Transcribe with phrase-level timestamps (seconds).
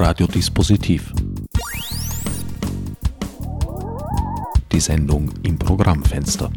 [0.00, 1.12] Radiodispositiv.
[4.70, 6.52] Die Sendung im Programmfenster.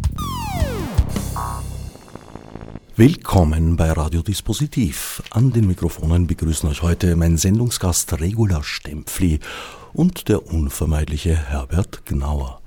[2.96, 5.24] Willkommen bei Radiodispositiv.
[5.32, 9.40] An den Mikrofonen begrüßen euch heute mein Sendungsgast Regula Stempfli
[9.92, 12.62] und der unvermeidliche Herbert Gnauer.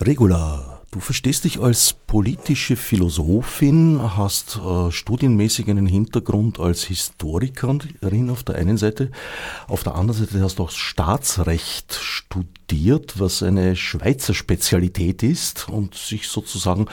[0.00, 8.42] Regula, Du verstehst dich als politische Philosophin, hast äh, studienmäßig einen Hintergrund als Historikerin auf
[8.42, 9.10] der einen Seite,
[9.66, 15.94] auf der anderen Seite hast du auch Staatsrecht studiert, was eine Schweizer Spezialität ist und
[15.94, 16.86] sich sozusagen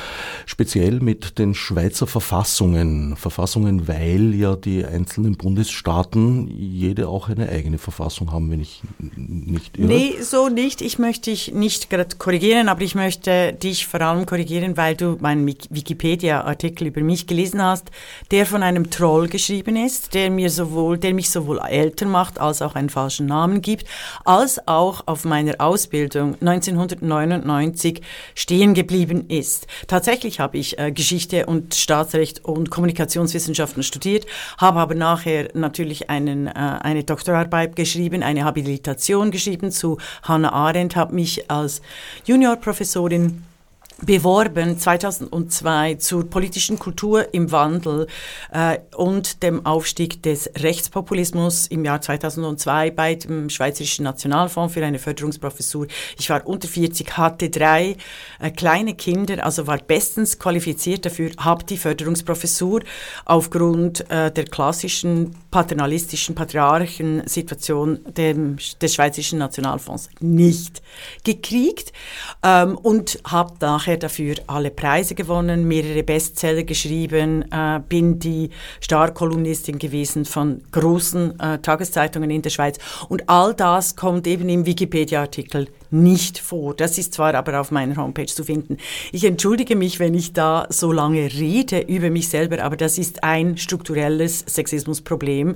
[0.46, 7.78] speziell mit den Schweizer Verfassungen, Verfassungen, weil ja die einzelnen Bundesstaaten jede auch eine eigene
[7.78, 9.88] Verfassung haben, wenn ich nicht irre.
[9.88, 10.82] Nee, so nicht.
[10.82, 15.18] Ich möchte dich nicht gerade korrigieren, aber ich möchte dich vor allem korrigieren, weil du
[15.20, 17.92] meinen Wikipedia-Artikel über mich gelesen hast,
[18.32, 22.62] der von einem Troll geschrieben ist, der mir sowohl, der mich sowohl älter macht, als
[22.62, 23.86] auch einen falschen Namen gibt,
[24.24, 28.02] als auch auf meiner Ausbildung 1999
[28.34, 29.68] stehen geblieben ist.
[29.88, 34.26] Tatsächlich habe ich äh, Geschichte und Staatsrecht und Kommunikationswissenschaften studiert,
[34.58, 40.96] habe aber nachher natürlich einen, äh, eine Doktorarbeit geschrieben, eine Habilitation geschrieben zu Hannah Arendt,
[40.96, 41.82] habe mich als
[42.26, 43.44] Juniorprofessorin
[44.02, 48.08] beworben 2002 zur politischen Kultur im Wandel
[48.52, 55.00] äh, und dem Aufstieg des Rechtspopulismus im Jahr 2002 bei dem Schweizerischen Nationalfonds für eine
[55.00, 55.88] Förderungsprofessur.
[56.20, 57.96] Ich war unter 40, hatte drei
[58.40, 62.82] äh, kleine Kinder, also war bestens qualifiziert dafür, habe die Förderungsprofessur
[63.24, 70.82] aufgrund äh, der klassischen paternalistischen Patriarchen-Situation des Schweizerischen Nationalfonds nicht
[71.24, 71.94] gekriegt
[72.44, 78.50] ähm, und habe nach nachher dafür alle Preise gewonnen, mehrere Bestseller geschrieben, äh, bin die
[78.82, 82.80] Starkolumnistin gewesen von großen äh, Tageszeitungen in der Schweiz.
[83.10, 86.74] Und all das kommt eben im Wikipedia-Artikel nicht vor.
[86.76, 88.78] Das ist zwar aber auf meiner Homepage zu finden.
[89.12, 93.24] Ich entschuldige mich, wenn ich da so lange rede über mich selber, aber das ist
[93.24, 95.56] ein strukturelles Sexismusproblem,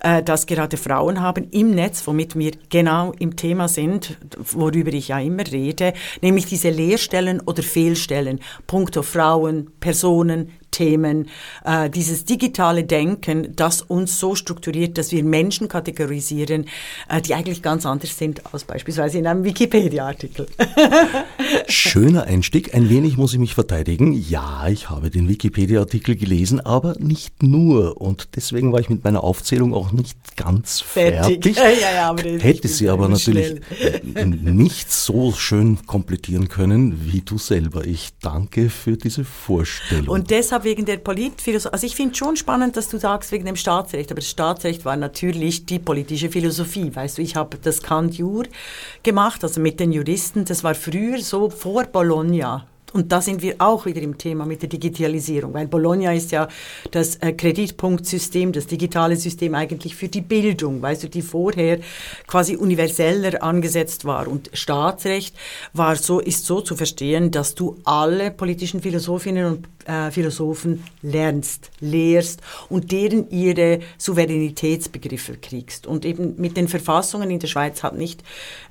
[0.00, 5.08] äh, das gerade Frauen haben im Netz, womit wir genau im Thema sind, worüber ich
[5.08, 5.92] ja immer rede,
[6.22, 11.28] nämlich diese Leerstellen oder Fehlstellen, punkto Frauen, Personen, Themen,
[11.64, 16.66] äh, dieses digitale Denken, das uns so strukturiert, dass wir Menschen kategorisieren,
[17.08, 20.46] äh, die eigentlich ganz anders sind als beispielsweise in einem Wikipedia-Artikel.
[21.68, 22.74] Schöner Einstieg.
[22.74, 24.12] Ein wenig muss ich mich verteidigen.
[24.12, 28.00] Ja, ich habe den Wikipedia-Artikel gelesen, aber nicht nur.
[28.00, 31.56] Und deswegen war ich mit meiner Aufzählung auch nicht ganz fertig.
[31.56, 31.58] fertig.
[31.68, 34.26] Ja, ja, aber Hätte sie aber natürlich schnell.
[34.26, 37.84] nicht so schön komplettieren können wie du selber.
[37.84, 40.08] Ich danke für diese Vorstellung.
[40.08, 43.44] Und deshalb habe wegen der Politphilosophie, also ich finde schon spannend, dass du sagst wegen
[43.44, 46.94] dem Staatsrecht, aber das Staatsrecht war natürlich die politische Philosophie.
[46.94, 48.44] Weißt du, ich habe das Kant Jur
[49.04, 53.56] gemacht, also mit den Juristen, das war früher so vor Bologna und da sind wir
[53.58, 56.48] auch wieder im Thema mit der Digitalisierung, weil Bologna ist ja
[56.90, 61.80] das äh, Kreditpunktsystem, das digitale System eigentlich für die Bildung, weißt du, die vorher
[62.26, 64.26] quasi universeller angesetzt war.
[64.26, 65.36] Und Staatsrecht
[65.74, 71.70] war so, ist so zu verstehen, dass du alle politischen Philosophinnen und äh, Philosophen lernst,
[71.80, 75.86] lehrst und deren ihre Souveränitätsbegriffe kriegst.
[75.86, 78.22] Und eben mit den Verfassungen in der Schweiz hat nicht,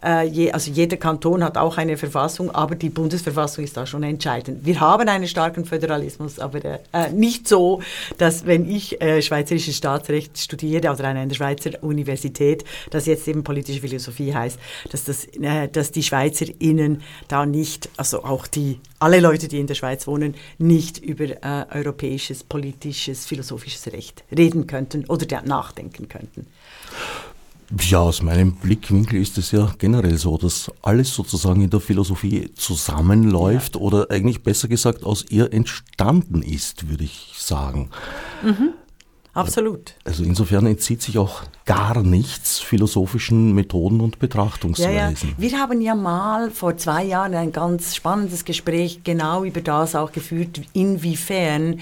[0.04, 4.04] äh, je, also jeder Kanton hat auch eine Verfassung, aber die Bundesverfassung ist da schon
[4.04, 4.66] entscheidend.
[4.66, 6.80] Wir haben einen starken Föderalismus, aber äh,
[7.12, 7.82] nicht so,
[8.18, 13.44] dass wenn ich äh, schweizerisches Staatsrecht studiere oder an einer Schweizer Universität, das jetzt eben
[13.44, 14.60] politische Philosophie heißt,
[14.92, 19.68] dass, das, äh, dass die SchweizerInnen da nicht, also auch die, alle Leute, die in
[19.68, 26.47] der Schweiz wohnen, nicht über äh, europäisches, politisches, philosophisches Recht reden könnten oder nachdenken könnten.
[27.81, 32.50] Ja, aus meinem Blickwinkel ist es ja generell so, dass alles sozusagen in der Philosophie
[32.56, 33.81] zusammenläuft ja.
[33.81, 37.89] oder eigentlich besser gesagt aus ihr entstanden ist, würde ich sagen.
[38.41, 38.74] Mhm.
[39.38, 39.94] Absolut.
[40.03, 45.30] Also insofern entzieht sich auch gar nichts philosophischen Methoden und Betrachtungsweisen.
[45.30, 45.51] Ja, ja.
[45.51, 50.12] Wir haben ja mal vor zwei Jahren ein ganz spannendes Gespräch genau über das auch
[50.12, 51.81] geführt, inwiefern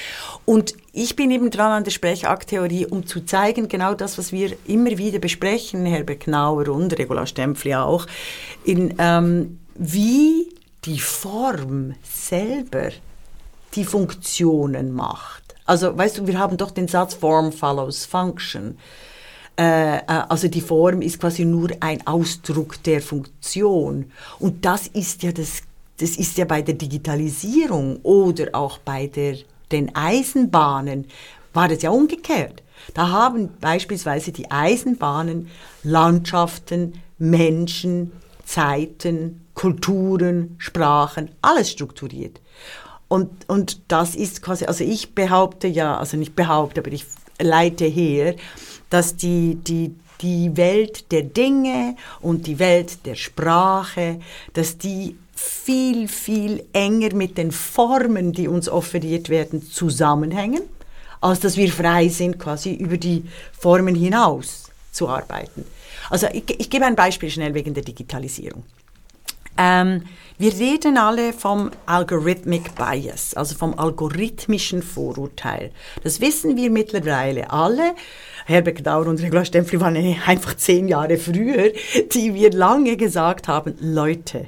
[0.43, 4.57] Und ich bin eben dran an der Sprechakttheorie, um zu zeigen, genau das, was wir
[4.67, 8.07] immer wieder besprechen, Herbert Knauer und Regula Stempfli auch,
[8.65, 10.49] in, ähm, wie
[10.85, 12.89] die Form selber
[13.75, 15.55] die Funktionen macht.
[15.65, 18.77] Also, weißt du, wir haben doch den Satz Form follows Function.
[19.59, 24.11] Äh, äh, also die Form ist quasi nur ein Ausdruck der Funktion.
[24.39, 25.61] Und das ist ja das,
[25.97, 29.35] das ist ja bei der Digitalisierung oder auch bei der,
[29.71, 31.05] den Eisenbahnen
[31.53, 32.63] war das ja umgekehrt.
[32.93, 35.49] Da haben beispielsweise die Eisenbahnen
[35.83, 38.13] Landschaften, Menschen,
[38.45, 42.39] Zeiten, Kulturen, Sprachen, alles strukturiert.
[43.09, 47.05] Und, und das ist quasi, also ich behaupte ja, also nicht behaupte, aber ich
[47.41, 48.35] leite her,
[48.89, 54.19] dass die, die, die Welt der Dinge und die Welt der Sprache,
[54.53, 60.61] dass die viel, viel enger mit den Formen, die uns offeriert werden, zusammenhängen,
[61.19, 63.23] als dass wir frei sind, quasi über die
[63.57, 65.65] Formen hinaus zu arbeiten.
[66.09, 68.63] Also ich, ich gebe ein Beispiel schnell wegen der Digitalisierung.
[69.57, 70.03] Ähm,
[70.37, 75.71] wir reden alle vom Algorithmic Bias, also vom algorithmischen Vorurteil.
[76.01, 77.93] Das wissen wir mittlerweile alle.
[78.45, 81.73] Herbert Dauer und Regula Stempfli waren einfach zehn Jahre früher,
[82.13, 84.47] die wir lange gesagt haben, Leute,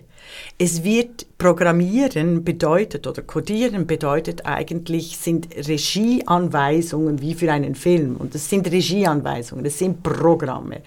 [0.58, 8.36] es wird Programmieren bedeutet oder Codieren bedeutet eigentlich sind Regieanweisungen wie für einen Film und
[8.36, 10.82] das sind Regieanweisungen, das sind Programme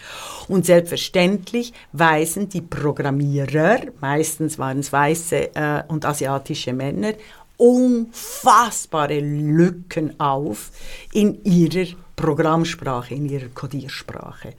[0.48, 7.14] und selbstverständlich weisen die Programmierer, meistens waren es weiße äh, und asiatische Männer,
[7.56, 10.70] unfassbare Lücken auf
[11.12, 14.54] in ihrer Programmsprache, in ihrer Codiersprache.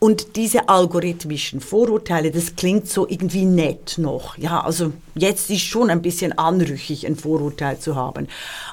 [0.00, 4.38] Und diese algorithmischen Vorurteile, das klingt so irgendwie nett noch.
[4.38, 8.28] Ja, also jetzt ist schon ein bisschen anrüchig, ein Vorurteil zu haben.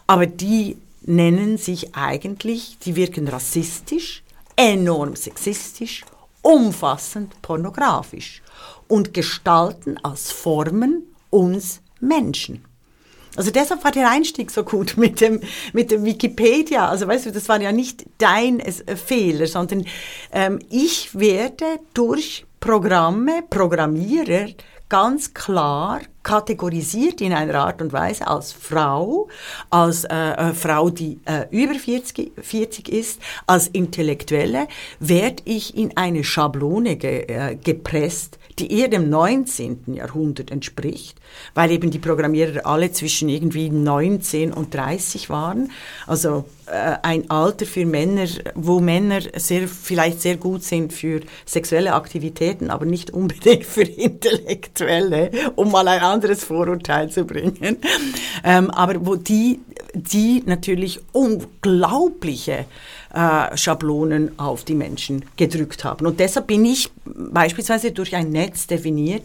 [0.06, 4.24] Aber die nennen sich eigentlich, die wirken rassistisch,
[4.56, 6.06] enorm sexistisch,
[6.44, 8.44] umfassend pornografisch
[8.88, 12.64] und gestalten als Formen uns Menschen.
[13.36, 15.42] Also deshalb war der Einstieg so gut mit dem,
[15.74, 16.88] mit dem Wikipedia.
[16.88, 19.86] Also weißt du, das war ja nicht dein äh, Fehler, sondern
[20.32, 24.48] ähm, ich werde durch Programme, Programmierer
[24.90, 29.28] ganz klar kategorisiert in einer Art und Weise als Frau,
[29.70, 34.68] als äh, äh Frau, die äh, über 40, 40 ist, als Intellektuelle,
[35.00, 39.94] werde ich in eine Schablone ge, äh, gepresst, die eher dem 19.
[39.94, 41.18] Jahrhundert entspricht,
[41.54, 45.72] weil eben die Programmierer alle zwischen irgendwie 19 und 30 waren.
[46.08, 51.94] Also äh, ein Alter für Männer, wo Männer sehr, vielleicht sehr gut sind für sexuelle
[51.94, 57.78] Aktivitäten, aber nicht unbedingt für intellektuelle, um mal ein anderes Vorurteil zu bringen.
[58.44, 59.60] Ähm, aber wo die,
[59.94, 62.66] die natürlich unglaubliche
[63.14, 66.06] äh, Schablonen auf die Menschen gedrückt haben.
[66.06, 69.24] Und deshalb bin ich beispielsweise durch ein Netz definiert,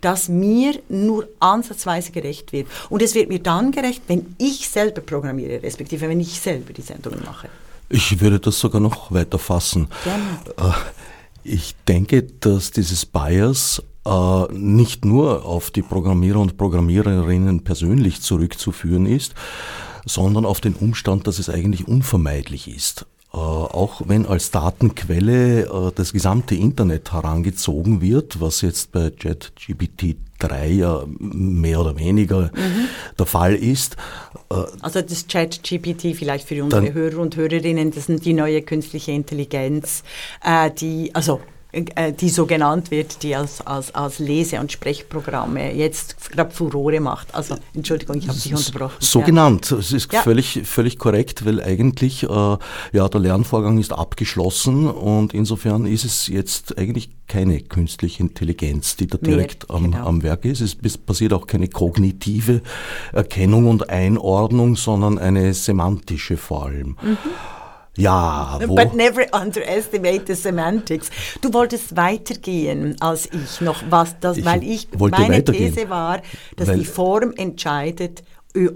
[0.00, 2.66] das mir nur ansatzweise gerecht wird.
[2.90, 6.82] Und es wird mir dann gerecht, wenn ich selber programmiere, respektive wenn ich selber die
[6.82, 7.48] Sendungen mache.
[7.88, 9.88] Ich würde das sogar noch weiter fassen.
[10.04, 10.72] Gerne.
[10.74, 10.78] Äh,
[11.44, 19.06] ich denke, dass dieses Bias äh, nicht nur auf die Programmierer und Programmiererinnen persönlich zurückzuführen
[19.06, 19.34] ist,
[20.04, 23.06] sondern auf den Umstand, dass es eigentlich unvermeidlich ist.
[23.34, 30.16] Äh, auch wenn als Datenquelle äh, das gesamte Internet herangezogen wird, was jetzt bei ChatGPT
[30.38, 32.88] 3 ja mehr oder weniger mhm.
[33.18, 33.96] der Fall ist.
[34.50, 39.12] Äh, also das ChatGPT vielleicht für unsere Hörer und Hörerinnen, das sind die neue künstliche
[39.12, 40.02] Intelligenz,
[40.80, 41.40] die, also
[41.72, 47.00] äh, die so genannt wird, die als, als, als Lese- und Sprechprogramme jetzt gerade Furore
[47.00, 47.34] macht.
[47.34, 48.96] Also Entschuldigung, ich habe dich unterbrochen.
[49.00, 49.24] So ja.
[49.26, 50.20] genannt, es ist ja.
[50.20, 56.26] völlig, völlig korrekt, weil eigentlich äh, ja, der Lernvorgang ist abgeschlossen und insofern ist es
[56.26, 60.06] jetzt eigentlich keine künstliche Intelligenz, die da direkt Mehr, am, genau.
[60.06, 60.60] am Werk ist.
[60.60, 62.60] Es passiert auch keine kognitive
[63.14, 66.98] Erkennung und Einordnung, sondern eine semantische vor allem.
[67.00, 67.16] Mhm.
[67.96, 68.74] Ja, wo?
[68.74, 71.10] But never underestimate the semantics.
[71.42, 76.22] Du wolltest weitergehen als ich noch, was das, ich weil ich meine These war,
[76.56, 78.22] dass weil die Form entscheidet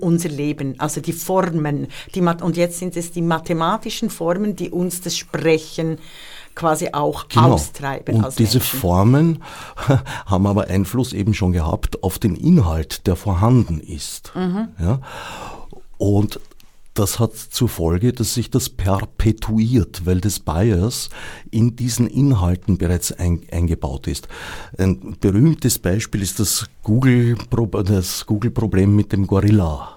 [0.01, 5.03] unser Leben, also die Formen, die und jetzt sind es die mathematischen Formen, die uns
[5.03, 5.99] das Sprechen
[6.55, 7.53] quasi auch genau.
[7.53, 8.25] austreiben.
[8.25, 8.79] Und diese Menschen.
[8.79, 9.43] Formen
[10.27, 14.33] haben aber Einfluss eben schon gehabt auf den Inhalt, der vorhanden ist.
[14.35, 14.69] Mhm.
[14.81, 15.01] Ja?
[15.99, 16.41] Und
[16.99, 21.11] das hat zur Folge, dass sich das perpetuiert, weil das Bias
[21.51, 24.29] in diesen Inhalten bereits ein, eingebaut ist.
[24.79, 27.37] Ein berühmtes Beispiel ist das Google,
[27.85, 29.97] das Google-Problem mit dem Gorilla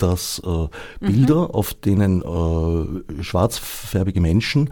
[0.00, 1.50] dass äh, Bilder, mhm.
[1.50, 4.70] auf denen äh, schwarzfärbige Menschen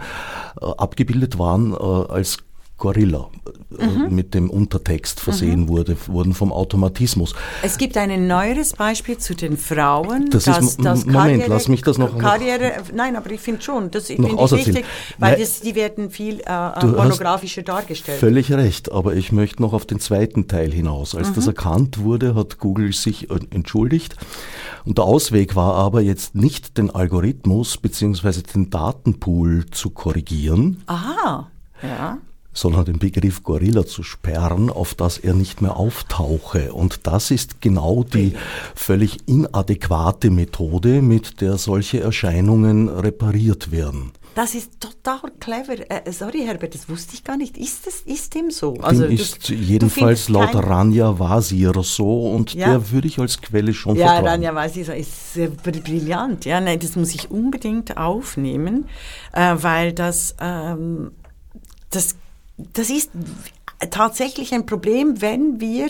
[0.61, 2.39] äh, abgebildet waren, äh, als
[2.79, 3.29] Gorilla
[3.77, 4.15] äh, mhm.
[4.15, 5.69] mit dem Untertext versehen mhm.
[5.69, 7.35] wurde, wurden vom Automatismus.
[7.63, 10.31] Es gibt ein neueres Beispiel zu den Frauen.
[10.31, 12.17] Das, das ist, das Moment, Karriere, lass mich das noch.
[12.17, 14.85] Karriere, noch, nein, aber ich finde schon, das finde ich wichtig,
[15.19, 18.21] weil nein, das, die werden viel äh, pornografischer dargestellt.
[18.21, 21.17] Völlig recht, aber ich möchte noch auf den zweiten Teil hinaus.
[21.17, 21.35] Als mhm.
[21.35, 24.15] das erkannt wurde, hat Google sich entschuldigt.
[24.85, 28.43] Und der Ausweg war aber jetzt nicht den Algorithmus bzw.
[28.55, 30.85] den Datenpool zu korrigieren.
[30.87, 31.51] Aha.
[31.83, 32.19] Ja
[32.59, 36.73] sondern den Begriff Gorilla zu sperren, auf dass er nicht mehr auftauche.
[36.73, 38.35] Und das ist genau die
[38.75, 44.13] völlig inadäquate Methode, mit der solche Erscheinungen repariert werden.
[44.35, 45.91] Das ist total clever.
[45.91, 47.59] Äh, sorry, Herbert, das wusste ich gar nicht.
[47.59, 48.75] Ist das ist dem so?
[48.75, 52.69] Also dem ist du, jedenfalls du laut Rania Wasir so und ja.
[52.69, 54.25] der würde ich als Quelle schon ja, vertrauen.
[54.25, 56.45] Ja, Rania Wasir ist äh, brillant.
[56.45, 58.87] Ja, nein, das muss ich unbedingt aufnehmen,
[59.33, 61.11] äh, weil das ähm,
[61.91, 62.15] das
[62.73, 63.11] das ist
[63.91, 65.89] tatsächlich ein Problem, wenn wir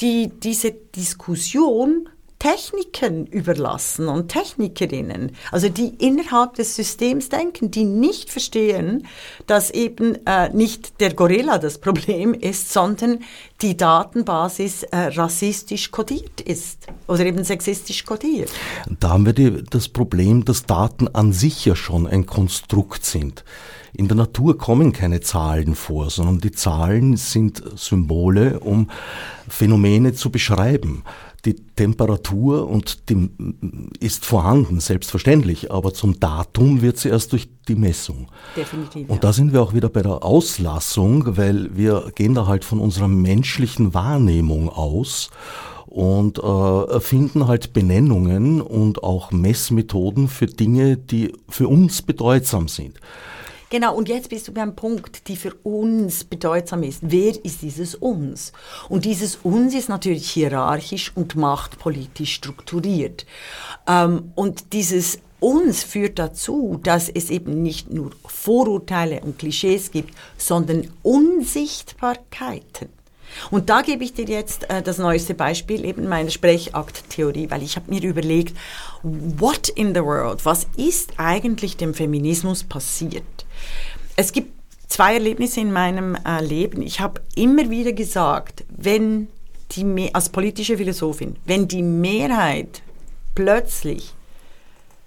[0.00, 8.30] die, diese Diskussion Techniken überlassen und Technikerinnen, also die innerhalb des Systems denken, die nicht
[8.30, 9.08] verstehen,
[9.48, 13.24] dass eben äh, nicht der Gorilla das Problem ist, sondern
[13.60, 18.50] die Datenbasis äh, rassistisch kodiert ist oder eben sexistisch kodiert.
[19.00, 23.42] Da haben wir die, das Problem, dass Daten an sich ja schon ein Konstrukt sind.
[23.98, 28.90] In der Natur kommen keine Zahlen vor, sondern die Zahlen sind Symbole, um
[29.48, 31.02] Phänomene zu beschreiben.
[31.44, 33.28] Die Temperatur und die
[33.98, 38.28] ist vorhanden, selbstverständlich, aber zum Datum wird sie erst durch die Messung.
[38.56, 39.10] Definitiv.
[39.10, 42.78] Und da sind wir auch wieder bei der Auslassung, weil wir gehen da halt von
[42.78, 45.28] unserer menschlichen Wahrnehmung aus
[45.86, 53.00] und äh, erfinden halt Benennungen und auch Messmethoden für Dinge, die für uns bedeutsam sind.
[53.70, 57.00] Genau, und jetzt bist du beim Punkt, die für uns bedeutsam ist.
[57.02, 58.52] Wer ist dieses uns?
[58.88, 63.26] Und dieses uns ist natürlich hierarchisch und machtpolitisch strukturiert.
[63.86, 70.14] Ähm, und dieses uns führt dazu, dass es eben nicht nur Vorurteile und Klischees gibt,
[70.38, 72.88] sondern Unsichtbarkeiten.
[73.50, 77.76] Und da gebe ich dir jetzt äh, das neueste Beispiel, eben meine Sprechakttheorie, weil ich
[77.76, 78.56] habe mir überlegt,
[79.02, 83.46] what in the world, was ist eigentlich dem Feminismus passiert?
[84.16, 84.52] Es gibt
[84.88, 86.82] zwei Erlebnisse in meinem äh, Leben.
[86.82, 89.28] Ich habe immer wieder gesagt, wenn
[89.72, 92.82] die, als politische Philosophin, wenn die Mehrheit
[93.34, 94.14] plötzlich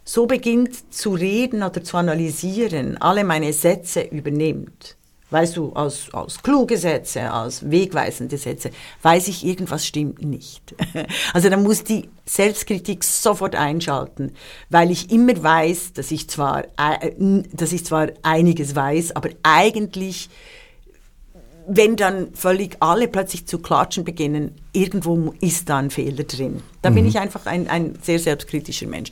[0.05, 4.95] so beginnt zu reden oder zu analysieren, alle meine Sätze übernimmt,
[5.31, 8.69] weißt du, aus, aus kluge Sätze, aus wegweisende Sätze,
[9.01, 10.75] weiß ich, irgendwas stimmt nicht.
[11.33, 14.33] Also da muss die Selbstkritik sofort einschalten,
[14.69, 17.11] weil ich immer weiß, dass ich zwar, äh,
[17.53, 20.29] dass ich zwar einiges weiß, aber eigentlich
[21.67, 26.61] wenn dann völlig alle plötzlich zu klatschen beginnen, irgendwo ist da ein Fehler drin.
[26.81, 26.95] Da mhm.
[26.95, 29.11] bin ich einfach ein, ein sehr selbstkritischer Mensch.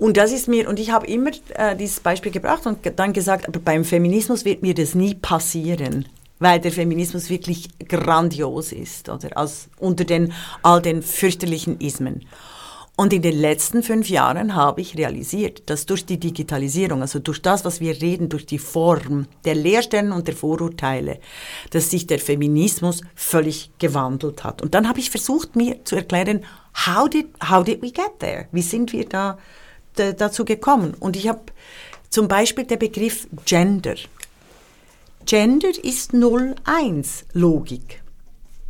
[0.00, 3.46] Und das ist mir, und ich habe immer äh, dieses Beispiel gebracht und dann gesagt,
[3.46, 6.06] aber beim Feminismus wird mir das nie passieren
[6.40, 9.36] weil der Feminismus wirklich grandios ist, oder?
[9.36, 12.24] Als, unter den, all den fürchterlichen Ismen.
[12.96, 17.40] Und in den letzten fünf Jahren habe ich realisiert, dass durch die Digitalisierung, also durch
[17.40, 21.18] das, was wir reden, durch die Form der Lehrstellen und der Vorurteile,
[21.70, 24.60] dass sich der Feminismus völlig gewandelt hat.
[24.60, 26.44] Und dann habe ich versucht, mir zu erklären,
[26.86, 28.48] how did, how did we get there?
[28.52, 29.38] Wie sind wir da
[29.94, 30.94] dazu gekommen.
[30.98, 31.40] Und ich habe
[32.08, 33.96] zum Beispiel der Begriff Gender.
[35.26, 38.02] Gender ist 0-1 Logik.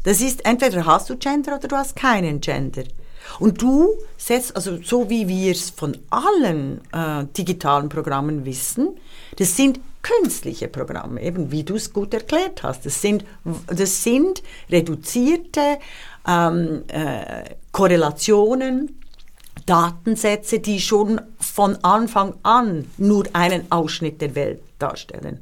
[0.04, 2.84] Das ist, entweder hast du Gender oder du hast keinen Gender.
[3.38, 8.96] Und du setzt, also so wie wir es von allen äh, digitalen Programmen wissen,
[9.36, 12.86] das sind künstliche Programme, eben wie du es gut erklärt hast.
[12.86, 13.24] Das sind,
[13.66, 15.78] das sind reduzierte
[16.26, 19.00] ähm, äh, Korrelationen
[19.70, 25.38] Datensätze, die schon von Anfang an nur einen Ausschnitt der Welt darstellen.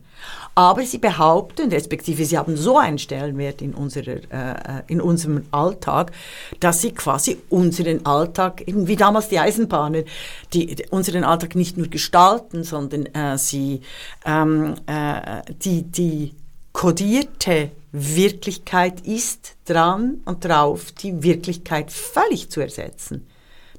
[0.55, 6.13] Aber sie behaupten, respektive sie haben so einen Stellenwert in, unserer, äh, in unserem Alltag,
[6.61, 10.05] dass sie quasi unseren Alltag, wie damals die Eisenbahnen,
[10.53, 13.81] die, die unseren Alltag nicht nur gestalten, sondern äh, sie
[14.27, 16.35] ähm, äh, die, die
[16.73, 23.27] kodierte Wirklichkeit ist dran und drauf, die Wirklichkeit völlig zu ersetzen.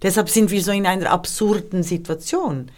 [0.01, 2.71] Deshalb sind wir so in einer absurden Situation.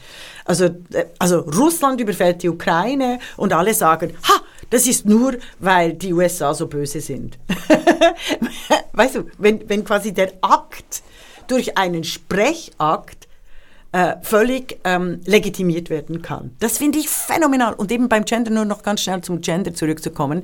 [0.45, 5.93] Also, äh, also Russland überfällt die Ukraine und alle sagen, ha, das ist nur, weil
[5.93, 7.37] die USA so böse sind.
[8.93, 11.03] weißt du, wenn, wenn quasi der Akt
[11.47, 13.27] durch einen Sprechakt
[13.91, 16.55] äh, völlig ähm, legitimiert werden kann.
[16.59, 17.73] Das finde ich phänomenal.
[17.73, 20.43] Und eben beim Gender nur noch ganz schnell zum Gender zurückzukommen,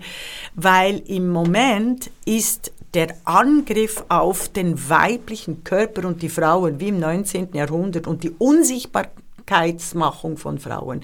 [0.55, 6.99] weil im Moment ist der Angriff auf den weiblichen Körper und die Frauen wie im
[6.99, 7.49] 19.
[7.53, 11.03] Jahrhundert und die Unsichtbarkeitsmachung von Frauen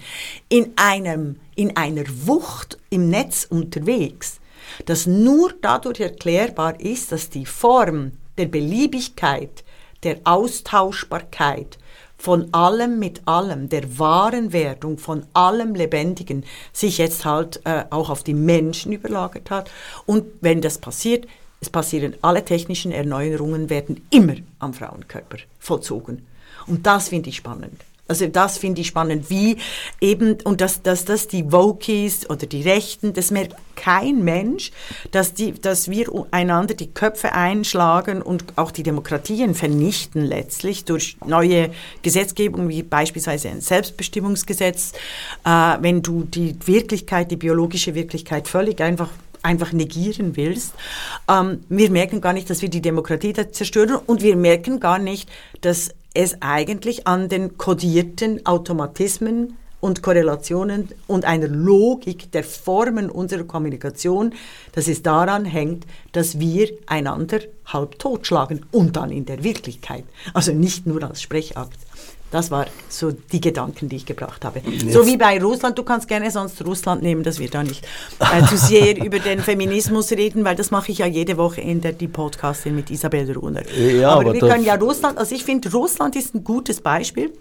[0.49, 4.39] in, einem, in einer Wucht im Netz unterwegs,
[4.87, 9.63] dass nur dadurch erklärbar ist, dass die Form der Beliebigkeit,
[10.01, 11.77] der Austauschbarkeit
[12.17, 18.09] von allem mit allem, der wahren Werdung von allem Lebendigen sich jetzt halt äh, auch
[18.09, 19.69] auf die Menschen überlagert hat.
[20.07, 21.27] Und wenn das passiert,
[21.63, 26.25] es passieren alle technischen Erneuerungen werden immer am Frauenkörper vollzogen.
[26.67, 27.81] Und das finde ich spannend.
[28.05, 29.57] Also das finde ich spannend, wie
[30.01, 34.71] eben, und dass, dass das die Wokies oder die Rechten, das merkt kein Mensch,
[35.11, 41.15] dass, die, dass wir einander die Köpfe einschlagen und auch die Demokratien vernichten letztlich durch
[41.25, 44.91] neue Gesetzgebung, wie beispielsweise ein Selbstbestimmungsgesetz,
[45.45, 49.09] äh, wenn du die Wirklichkeit, die biologische Wirklichkeit völlig einfach
[49.43, 50.73] einfach negieren willst.
[51.29, 55.29] Ähm, wir merken gar nicht, dass wir die Demokratie zerstören und wir merken gar nicht,
[55.61, 63.43] dass es eigentlich an den kodierten Automatismen und Korrelationen und einer Logik der Formen unserer
[63.43, 64.33] Kommunikation,
[64.71, 70.05] dass es daran hängt, dass wir einander halb totschlagen und dann in der Wirklichkeit.
[70.33, 71.77] Also nicht nur als Sprechakt.
[72.33, 74.59] Das war so die Gedanken, die ich gebracht habe.
[74.65, 74.91] Jetzt.
[74.91, 77.85] So wie bei Russland, du kannst gerne sonst Russland nehmen, dass wir da nicht
[78.19, 81.81] äh, zu sehr über den Feminismus reden, weil das mache ich ja jede Woche in
[81.81, 83.61] der die Podcastin mit Isabel Runer.
[83.77, 87.31] Ja, aber, aber wir können ja Russland, also ich finde Russland ist ein gutes Beispiel.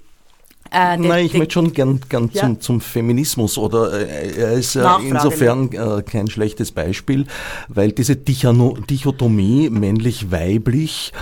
[0.72, 2.42] Äh, Nein, ich möchte schon gern, gern ja.
[2.42, 5.70] zum, zum, Feminismus oder äh, er ist äh, insofern
[6.04, 7.26] kein schlechtes Beispiel,
[7.68, 11.12] weil diese Dichotomie männlich-weiblich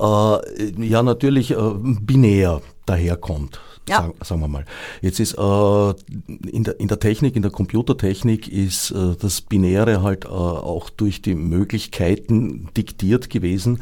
[0.00, 1.56] äh, ja natürlich äh,
[2.00, 3.60] binär daherkommt.
[3.88, 3.98] Ja.
[3.98, 4.64] Sagen, sagen wir mal.
[5.02, 5.94] Jetzt ist äh,
[6.50, 10.88] in, der, in der Technik, in der Computertechnik ist äh, das Binäre halt äh, auch
[10.88, 13.80] durch die Möglichkeiten diktiert gewesen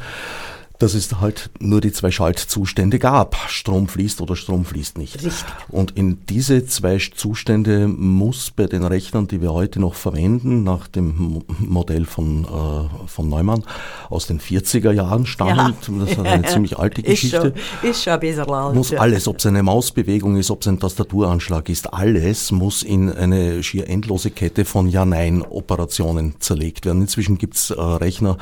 [0.83, 3.37] dass es halt nur die zwei Schaltzustände gab.
[3.47, 5.15] Strom fließt oder Strom fließt nicht.
[5.15, 5.45] Richtig.
[5.69, 10.89] Und in diese zwei Zustände muss bei den Rechnern, die wir heute noch verwenden, nach
[10.89, 13.63] dem Modell von, äh, von Neumann
[14.09, 15.73] aus den 40er Jahren stammt, ja.
[15.99, 17.43] das ist eine ziemlich alte Geschichte, ist
[17.81, 18.75] schon, ist schon ein bisschen.
[18.75, 23.09] Muss alles, ob es eine Mausbewegung ist, ob es ein Tastaturanschlag ist, alles muss in
[23.09, 27.03] eine schier endlose Kette von Ja-Nein-Operationen zerlegt werden.
[27.03, 28.37] Inzwischen gibt es äh, Rechner,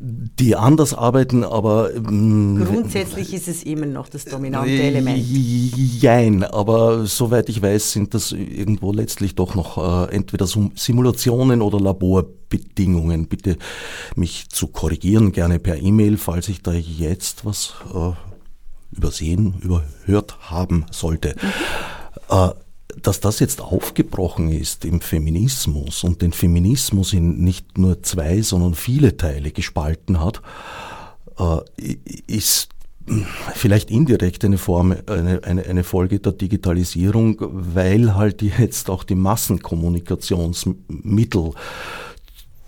[0.00, 1.94] die anders arbeiten, arbeiten, aber...
[1.94, 5.24] Ähm, Grundsätzlich ist es immer noch das dominante äh, Element.
[6.00, 11.80] Jein, aber soweit ich weiß, sind das irgendwo letztlich doch noch äh, entweder Simulationen oder
[11.80, 13.26] Laborbedingungen.
[13.26, 13.56] Bitte
[14.14, 18.12] mich zu korrigieren, gerne per E-Mail, falls ich da jetzt was äh,
[18.96, 21.34] übersehen, überhört haben sollte.
[21.40, 22.36] Mhm.
[22.36, 22.50] Äh,
[23.02, 28.74] dass das jetzt aufgebrochen ist im Feminismus und den Feminismus in nicht nur zwei, sondern
[28.74, 30.40] viele Teile gespalten hat,
[32.26, 32.68] ist
[33.54, 39.14] vielleicht indirekt eine Form, eine, eine, eine Folge der Digitalisierung, weil halt jetzt auch die
[39.14, 41.52] Massenkommunikationsmittel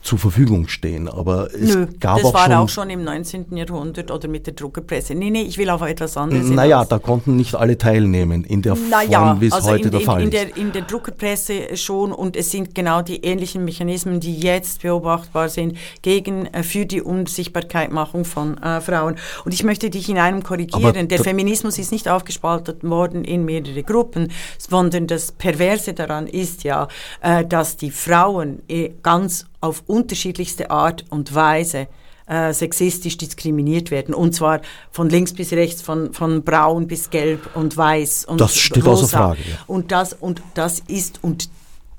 [0.02, 1.08] zur Verfügung stehen.
[1.08, 3.56] Aber es Nö, gab das auch war schon, auch schon im 19.
[3.56, 5.14] Jahrhundert oder mit der Druckerpresse.
[5.14, 8.76] Nee, nee, ich will auf etwas anderes Naja, da konnten nicht alle teilnehmen in der
[8.90, 10.56] naja, Form, wie es also heute in, der Fall in, in ist.
[10.56, 15.48] Der, in der Druckerpresse schon und es sind genau die ähnlichen Mechanismen, die jetzt beobachtbar
[15.48, 19.16] sind gegen, äh, für die Unsichtbarkeitmachung von äh, Frauen.
[19.44, 21.08] Und ich möchte dich in einem korrigieren.
[21.08, 26.88] der Feminismus ist nicht aufgespaltet worden in mehrere Gruppen, sondern das Perverse daran ist ja,
[27.20, 31.88] äh, dass die Frauen äh, ganz auf unterschiedlichste Art und Weise
[32.26, 34.14] äh, sexistisch diskriminiert werden.
[34.14, 38.56] Und zwar von links bis rechts, von, von braun bis gelb und weiß und Das
[38.56, 39.02] steht rosa.
[39.04, 39.40] außer Frage.
[39.48, 39.56] Ja.
[39.66, 41.48] Und, das, und das ist, und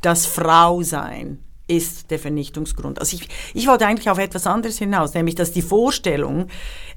[0.02, 1.40] das Frausein
[1.70, 3.00] ist der Vernichtungsgrund.
[3.00, 6.48] Also ich, ich wollte eigentlich auf etwas anderes hinaus, nämlich dass die Vorstellung,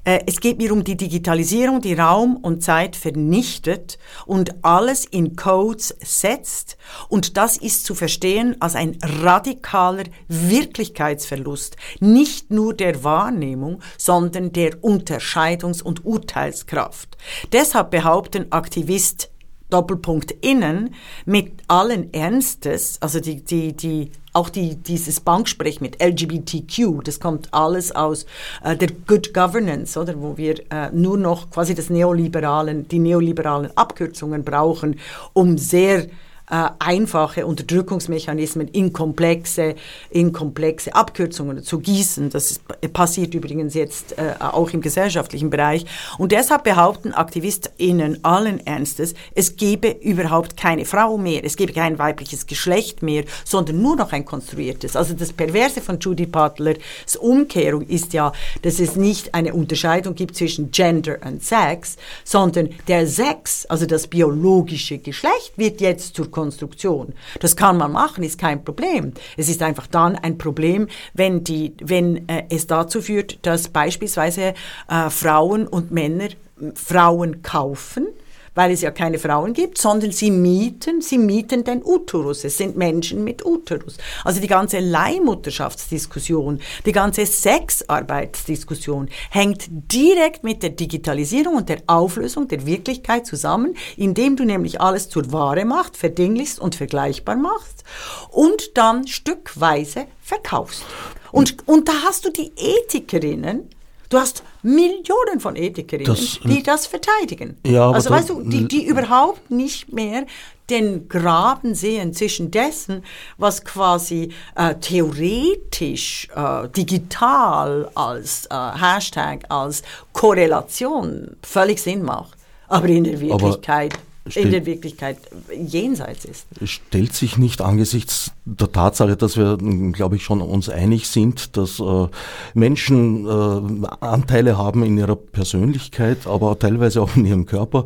[0.03, 5.35] äh, es geht mir um die Digitalisierung, die Raum und Zeit vernichtet und alles in
[5.35, 6.77] Codes setzt.
[7.07, 14.81] Und das ist zu verstehen als ein radikaler Wirklichkeitsverlust, nicht nur der Wahrnehmung, sondern der
[14.81, 17.17] Unterscheidungs- und Urteilskraft.
[17.51, 19.29] Deshalb behaupten Aktivist
[19.73, 20.93] Doppelpunkt innen
[21.25, 27.53] mit allen Ernstes, also die, die, die, auch die, dieses Banksprech mit LGBTQ, das kommt
[27.53, 28.25] alles aus
[28.63, 33.75] äh, der Good Governance, oder, wo wir äh, nur noch quasi das neoliberalen, die neoliberalen
[33.75, 34.99] Abkürzungen brauchen,
[35.33, 36.07] um sehr
[36.53, 39.73] äh, einfache Unterdrückungsmechanismen in komplexe,
[40.11, 42.29] in komplexe Abkürzungen zu gießen.
[42.29, 45.83] Das ist, passiert übrigens jetzt äh, auch im gesellschaftlichen Bereich.
[46.19, 51.97] Und deshalb behaupten AktivistInnen allen Ernstes, es gebe überhaupt keine Frau mehr, es gebe kein
[51.97, 54.95] weibliches Geschlecht mehr, sondern nur noch ein konstruiertes.
[54.95, 60.35] Also das Perverse von Judy Butler's Umkehrung ist ja, dass es nicht eine Unterscheidung gibt
[60.35, 67.13] zwischen Gender und Sex, sondern der Sex, also das biologische Geschlecht, wird jetzt zur Konstruktion.
[67.39, 69.13] Das kann man machen, ist kein Problem.
[69.37, 74.53] Es ist einfach dann ein Problem, wenn, die, wenn äh, es dazu führt, dass beispielsweise
[74.89, 76.27] äh, Frauen und Männer
[76.75, 78.07] Frauen kaufen
[78.55, 82.43] weil es ja keine Frauen gibt, sondern sie mieten, sie mieten den Uterus.
[82.43, 83.97] Es sind Menschen mit Uterus.
[84.23, 92.47] Also die ganze Leihmutterschaftsdiskussion, die ganze Sexarbeitsdiskussion hängt direkt mit der Digitalisierung und der Auflösung
[92.47, 97.83] der Wirklichkeit zusammen, indem du nämlich alles zur Ware machst, verdinglichst und vergleichbar machst
[98.29, 100.83] und dann stückweise verkaufst.
[101.31, 103.69] Und, und da hast du die Ethikerinnen,
[104.13, 107.57] Du hast Millionen von Ethikerinnen, das, die das verteidigen.
[107.65, 110.27] Ja, also weißt du, die, die überhaupt nicht mehr
[110.69, 113.03] den Graben sehen zwischen dessen,
[113.39, 122.89] was quasi äh, theoretisch äh, digital als äh, Hashtag, als Korrelation völlig Sinn macht, aber
[122.89, 123.97] in der Wirklichkeit.
[124.35, 125.17] In der Wirklichkeit
[125.53, 126.45] jenseits ist.
[126.63, 129.57] Stellt sich nicht angesichts der Tatsache, dass wir,
[129.93, 132.07] glaube ich, schon uns einig sind, dass äh,
[132.53, 137.85] Menschen äh, Anteile haben in ihrer Persönlichkeit, aber teilweise auch in ihrem Körper,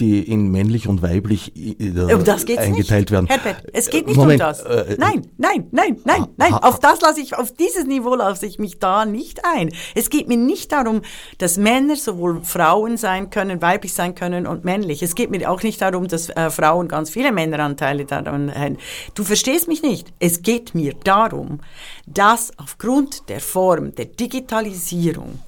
[0.00, 3.10] die in männlich und weiblich äh, um das geht's eingeteilt nicht.
[3.10, 3.26] werden.
[3.26, 4.60] Herbert, es geht nicht Moment, um das.
[4.60, 6.54] Äh, nein, nein, nein, nein, nein.
[6.54, 9.70] Auf das lasse ich, auf dieses Niveau lasse ich mich da nicht ein.
[9.94, 11.02] Es geht mir nicht darum,
[11.36, 15.02] dass Männer sowohl Frauen sein können, weiblich sein können und männlich.
[15.02, 18.78] Es geht mir auch nicht darum, dass äh, Frauen ganz viele Männeranteile daran haben.
[19.14, 19.97] Du verstehst mich nicht.
[20.18, 21.60] Es geht mir darum,
[22.06, 25.40] dass aufgrund der Form der Digitalisierung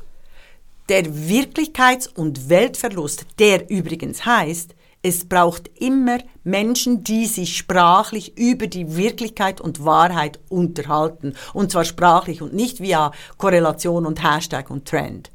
[0.88, 8.66] der Wirklichkeits- und Weltverlust, der übrigens heißt, es braucht immer Menschen, die sich sprachlich über
[8.66, 11.34] die Wirklichkeit und Wahrheit unterhalten.
[11.54, 15.30] Und zwar sprachlich und nicht via Korrelation und Hashtag und Trend.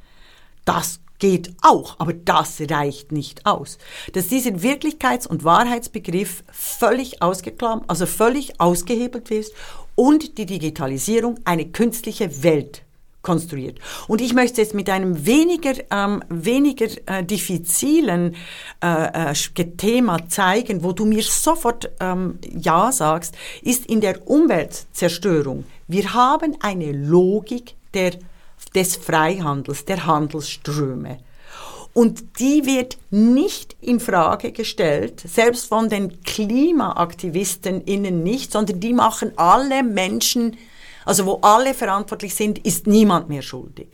[0.66, 3.80] Das geht auch, aber das reicht nicht aus.
[4.14, 9.48] Dass dieser Wirklichkeits- und Wahrheitsbegriff völlig ausgeklammert, also völlig ausgehebelt wird
[9.96, 12.84] und die Digitalisierung eine künstliche Welt
[13.24, 13.80] konstruiert.
[14.08, 18.36] Und ich möchte jetzt mit einem weniger, ähm, weniger äh, diffizilen
[18.84, 23.34] äh, äh, Thema zeigen, wo du mir sofort ähm, Ja sagst,
[23.64, 25.64] ist in der Umweltzerstörung.
[25.88, 28.12] Wir haben eine Logik der
[28.76, 31.20] des Freihandels, der Handelsströme.
[31.94, 38.92] Und die wird nicht in Frage gestellt, selbst von den Klimaaktivisten innen nicht, sondern die
[38.92, 40.58] machen alle Menschen,
[41.06, 43.88] also wo alle verantwortlich sind, ist niemand mehr schuldig.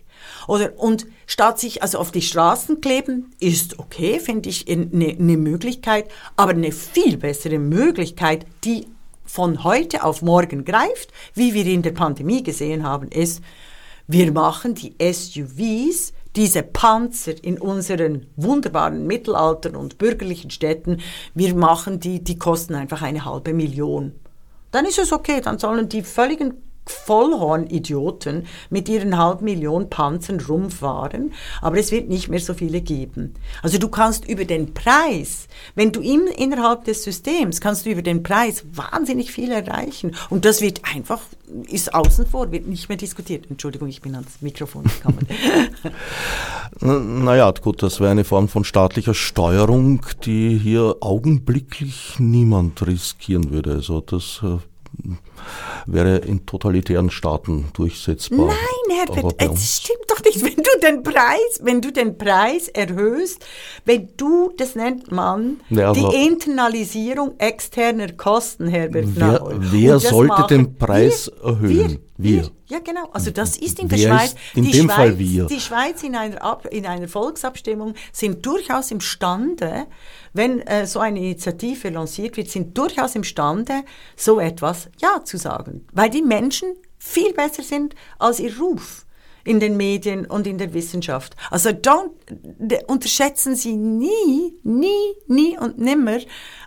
[0.47, 5.37] Oder, und statt sich also auf die Straßen kleben, ist okay, finde ich eine ne
[5.37, 8.87] Möglichkeit, aber eine viel bessere Möglichkeit, die
[9.25, 13.41] von heute auf morgen greift, wie wir in der Pandemie gesehen haben, ist,
[14.11, 20.99] wir machen die SUVs, diese Panzer in unseren wunderbaren Mittelalter- und bürgerlichen Städten,
[21.33, 24.13] wir machen die, die kosten einfach eine halbe Million.
[24.71, 31.33] Dann ist es okay, dann sollen die völligen Vollhorn-Idioten mit ihren halb Million Panzern rumfahren,
[31.61, 33.33] aber es wird nicht mehr so viele geben.
[33.61, 38.01] Also du kannst über den Preis, wenn du im, innerhalb des Systems, kannst du über
[38.01, 41.21] den Preis wahnsinnig viel erreichen und das wird einfach,
[41.67, 43.45] ist außen vor, wird nicht mehr diskutiert.
[43.49, 45.27] Entschuldigung, ich bin ans Mikrofon gekommen.
[47.23, 53.73] naja, gut, das wäre eine Form von staatlicher Steuerung, die hier augenblicklich niemand riskieren würde.
[53.73, 54.57] Also das äh,
[55.85, 58.47] wäre in totalitären Staaten durchsetzbar.
[58.47, 60.43] Nein, Herbert, es stimmt doch nicht.
[60.43, 63.45] Wenn du den Preis, wenn du den Preis erhöhst,
[63.85, 69.05] wenn du, das nennt man ja, die Internalisierung externer Kosten, Herbert.
[69.15, 71.99] Wer, wer sollte machen, den Preis wir, erhöhen?
[72.17, 72.51] Wir, wir.
[72.71, 73.09] Ja, genau.
[73.11, 74.35] Also das ist in der wer Schweiz.
[74.53, 75.45] in die dem Schweiz, Fall wir.
[75.47, 79.87] Die Schweiz in einer, Ab, in einer Volksabstimmung sind durchaus imstande,
[80.31, 83.83] wenn äh, so eine Initiative lanciert wird, sind durchaus imstande,
[84.15, 85.87] so etwas Ja zu sagen.
[85.93, 86.67] Weil die Menschen
[86.99, 89.05] viel besser sind als ihr Ruf.
[89.43, 91.35] in den Medien und in der Wissenschaft.
[91.49, 92.11] Also don't,
[92.87, 96.19] unterschätzen Sie nie, nie, nie und nimmer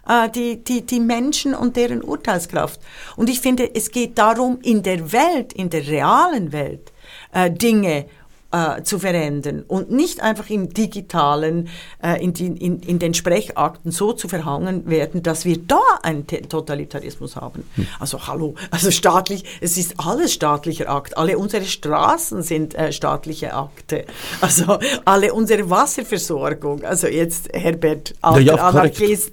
[0.09, 2.81] äh, die, die, die Menschen und deren Urteilskraft.
[3.17, 6.93] Und ich finde, es geht darum, in der Welt, in der realen Welt,
[7.33, 8.07] äh, Dinge
[8.55, 11.69] äh, zu verändern und nicht einfach im digitalen,
[12.01, 16.27] äh, in, die, in, in, den Sprechakten so zu verhangen werden, dass wir da einen
[16.27, 17.65] Totalitarismus haben.
[17.75, 17.87] Hm.
[17.99, 21.19] Also hallo, also staatlich, es ist alles staatlicher Akt.
[21.19, 24.05] Alle unsere Straßen sind äh, staatliche Akte.
[24.41, 26.85] Also alle unsere Wasserversorgung.
[26.85, 29.33] Also jetzt Herbert, alter ja, ja, Anarchist.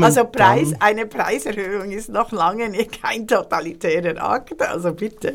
[0.00, 4.60] also Preis, eine Preiserhöhung ist noch lange nicht kein totalitärer Akt.
[4.60, 5.34] Also bitte.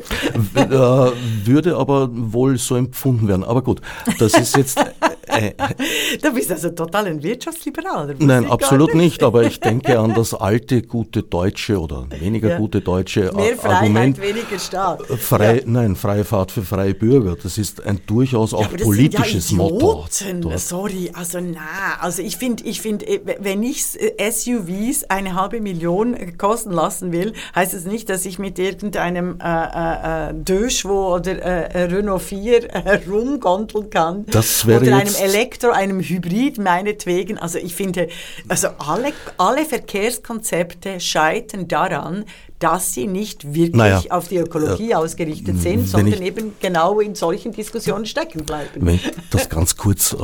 [0.52, 3.44] Würde aber wohl so empfunden werden.
[3.44, 3.80] Aber gut,
[4.18, 4.78] das ist jetzt.
[5.38, 5.52] Äh,
[6.22, 8.14] du bist also total ein Wirtschaftsliberaler.
[8.18, 9.12] Nein, absolut nicht.
[9.12, 9.22] nicht.
[9.22, 12.58] aber ich denke an das alte, gute deutsche oder weniger ja.
[12.58, 14.20] gute deutsche Mehr Freiheit, Argument.
[14.20, 15.02] weniger Staat.
[15.06, 15.62] Frei, ja.
[15.64, 17.36] Nein, freie Fahrt für freie Bürger.
[17.42, 20.04] Das ist ein durchaus auch ja, politisches Motto.
[20.10, 20.58] Dort.
[20.58, 25.60] Sorry, also na, also ich finde, ich finde, äh, wenn ich äh, SUVs eine halbe
[25.60, 31.14] Million kosten lassen will, heißt es das nicht, dass ich mit irgendeinem äh, äh, Döschwo
[31.14, 34.26] oder äh, Renault 4 herumgondeln kann.
[34.26, 37.38] Das wäre Oder einem Elektro, einem Hybrid meinetwegen.
[37.38, 38.08] Also ich finde,
[38.48, 42.24] also alle, alle Verkehrskonzepte scheitern daran,
[42.58, 47.14] dass sie nicht wirklich naja, auf die Ökologie äh, ausgerichtet sind, sondern eben genau in
[47.14, 48.84] solchen Diskussionen stecken bleiben.
[48.84, 50.16] Wenn ich das ganz kurz äh,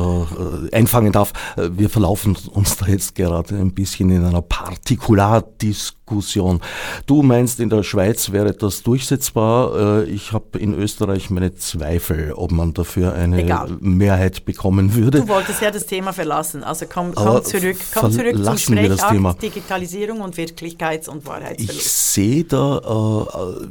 [0.74, 6.60] einfangen darf, äh, wir verlaufen uns da jetzt gerade ein bisschen in einer Partikulardiskussion.
[7.06, 10.02] Du meinst, in der Schweiz wäre das durchsetzbar.
[10.02, 13.76] Äh, ich habe in Österreich meine Zweifel, ob man dafür eine Egal.
[13.80, 15.20] Mehrheit bekommen würde.
[15.20, 20.20] Du wolltest ja das Thema verlassen, also komm, komm zurück, komm zurück zum Sprechakt, Digitalisierung
[20.20, 22.12] und Wirklichkeits- und Wahrheitsverlust
[22.48, 23.66] da, äh,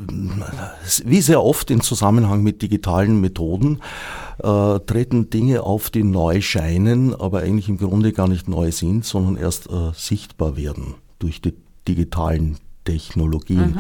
[1.05, 3.79] wie sehr oft im Zusammenhang mit digitalen Methoden,
[4.39, 9.05] äh, treten Dinge auf, die neu scheinen, aber eigentlich im Grunde gar nicht neu sind,
[9.05, 11.53] sondern erst äh, sichtbar werden durch die
[11.87, 13.71] digitalen Technologien.
[13.71, 13.79] Mhm.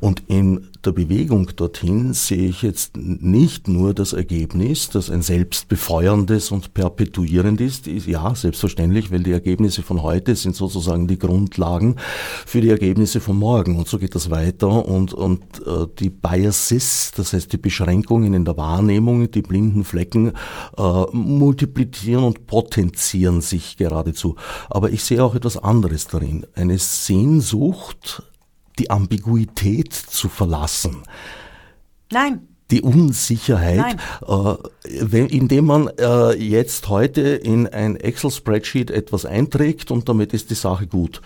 [0.00, 6.50] Und in der Bewegung dorthin sehe ich jetzt nicht nur das Ergebnis, das ein selbstbefeuerndes
[6.50, 8.06] und perpetuierendes ist.
[8.06, 11.96] Ja, selbstverständlich, weil die Ergebnisse von heute sind sozusagen die Grundlagen
[12.46, 13.76] für die Ergebnisse von morgen.
[13.76, 14.86] Und so geht das weiter.
[14.86, 20.32] Und, und äh, die Biases, das heißt die Beschränkungen in der Wahrnehmung, die blinden Flecken,
[20.76, 24.36] äh, multiplizieren und potenzieren sich geradezu.
[24.68, 26.46] Aber ich sehe auch etwas anderes darin.
[26.54, 28.24] Eine Sehnsucht,
[28.78, 31.02] die Ambiguität zu verlassen.
[32.10, 32.48] Nein.
[32.70, 40.32] Die Unsicherheit, äh, indem man äh, jetzt heute in ein Excel-Spreadsheet etwas einträgt und damit
[40.32, 41.20] ist die Sache gut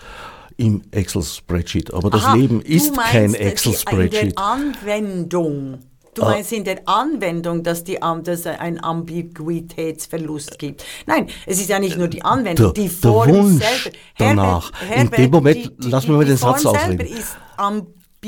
[0.57, 1.93] im Excel-Spreadsheet.
[1.93, 4.37] Aber das Aha, Leben ist kein Excel-Spreadsheet.
[4.37, 5.79] Anwendung
[6.17, 6.31] Du ah.
[6.31, 10.83] meinst in der Anwendung, dass, die, dass es einen Ambiguitätsverlust gibt.
[11.05, 13.97] Nein, es ist ja nicht nur die Anwendung, der, die Form der Wunsch selber.
[14.17, 14.71] Danach.
[14.79, 17.05] Herbert, in dem Moment, die, die, lass mir mal den Satz ausreden.
[17.05, 17.37] Ist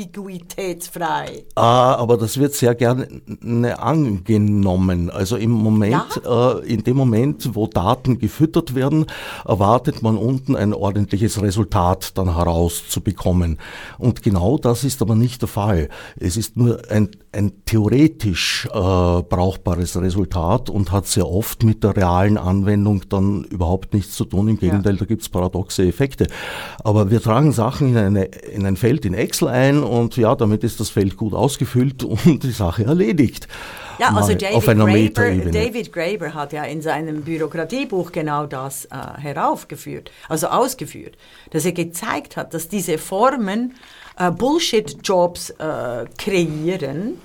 [0.00, 1.44] ambiguitätsfrei.
[1.54, 3.08] Ah, aber das wird sehr gerne
[3.78, 5.10] angenommen.
[5.10, 6.58] Also im Moment, ja?
[6.58, 9.06] äh, in dem Moment, wo Daten gefüttert werden,
[9.46, 13.58] erwartet man unten ein ordentliches Resultat dann herauszubekommen.
[13.98, 15.88] Und genau das ist aber nicht der Fall.
[16.18, 21.96] Es ist nur ein, ein theoretisch äh, brauchbares Resultat und hat sehr oft mit der
[21.96, 24.48] realen Anwendung dann überhaupt nichts zu tun.
[24.48, 25.00] Im Gegenteil, ja.
[25.00, 26.26] da gibt es paradoxe Effekte.
[26.82, 30.64] Aber wir tragen Sachen in, eine, in ein Feld in Excel ein, und ja, damit
[30.64, 33.48] ist das Feld gut ausgefüllt und die Sache erledigt.
[33.98, 40.10] Ja, also David Graeber, David Graeber hat ja in seinem Bürokratiebuch genau das äh, heraufgeführt,
[40.28, 41.18] also ausgeführt,
[41.50, 43.74] dass er gezeigt hat, dass diese Formen
[44.18, 47.18] äh, Bullshit-Jobs äh, kreieren,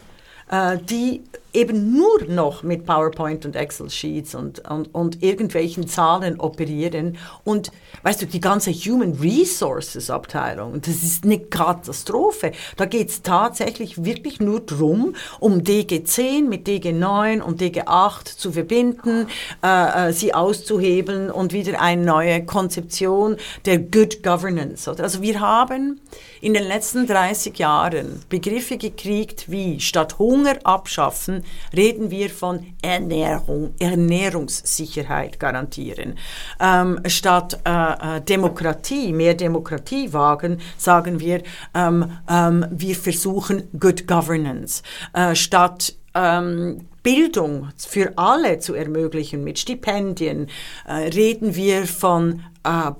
[0.51, 1.21] äh, die
[1.55, 7.17] eben nur noch mit PowerPoint und Excel-Sheets und, und, und irgendwelchen Zahlen operieren.
[7.43, 7.71] Und
[8.03, 12.51] weißt du, die ganze Human Resources Abteilung, das ist eine Katastrophe.
[12.77, 19.27] Da geht es tatsächlich wirklich nur darum, um DG10 mit DG9 und DG8 zu verbinden,
[19.63, 24.89] äh, äh, sie auszuhebeln und wieder eine neue Konzeption der Good Governance.
[24.89, 26.01] Also wir haben
[26.41, 31.44] in den letzten 30 Jahren Begriffe gekriegt wie statt Hunger abschaffen,
[31.75, 36.15] reden wir von Ernährung, Ernährungssicherheit garantieren.
[36.59, 41.41] Ähm, statt äh, äh, Demokratie, mehr Demokratie wagen, sagen wir,
[41.73, 44.83] ähm, ähm, wir versuchen Good Governance.
[45.13, 50.47] Äh, statt ähm, Bildung für alle zu ermöglichen mit Stipendien,
[50.87, 52.41] äh, reden wir von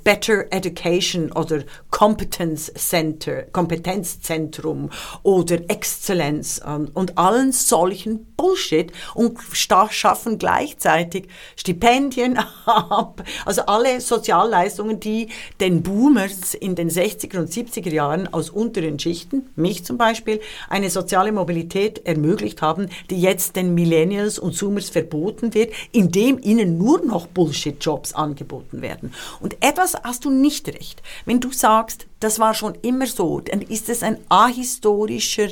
[0.04, 4.90] Better Education oder Competence Center, Kompetenzzentrum
[5.24, 15.00] oder Exzellenz um, und allen solchen Bullshit und schaffen gleichzeitig Stipendien ab, also alle Sozialleistungen,
[15.00, 20.42] die den Boomers in den 60er und 70er Jahren aus unteren Schichten, mich zum Beispiel,
[20.70, 26.78] eine soziale Mobilität ermöglicht haben, die jetzt den Millennials und Zoomers verboten wird, indem ihnen
[26.78, 29.14] nur noch Bullshit-Jobs angeboten werden.
[29.40, 31.02] Und etwas hast du nicht recht.
[31.26, 35.50] Wenn du sagst, das war schon immer so, dann ist es ein ahistorischer,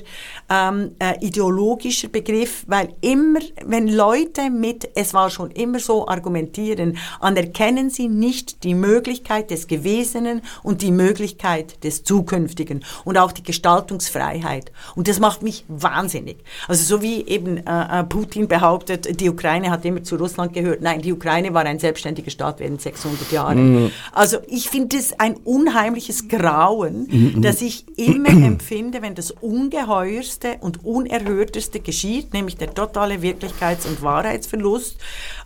[0.49, 6.97] ähm, äh, ideologischer Begriff, weil immer, wenn Leute mit es war schon immer so argumentieren,
[7.19, 13.43] anerkennen sie nicht die Möglichkeit des Gewesenen und die Möglichkeit des Zukünftigen und auch die
[13.43, 14.71] Gestaltungsfreiheit.
[14.95, 16.37] Und das macht mich wahnsinnig.
[16.67, 20.81] Also so wie eben äh, äh Putin behauptet, die Ukraine hat immer zu Russland gehört.
[20.81, 23.83] Nein, die Ukraine war ein selbstständiger Staat während 600 Jahren.
[23.83, 23.91] Mhm.
[24.11, 27.41] Also ich finde es ein unheimliches Grauen Vertrauen, mhm.
[27.41, 34.01] das ich immer empfinde, wenn das Ungeheuerste und Unerhörteste geschieht, nämlich der totale Wirklichkeits- und
[34.01, 34.97] Wahrheitsverlust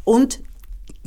[0.03, 0.39] und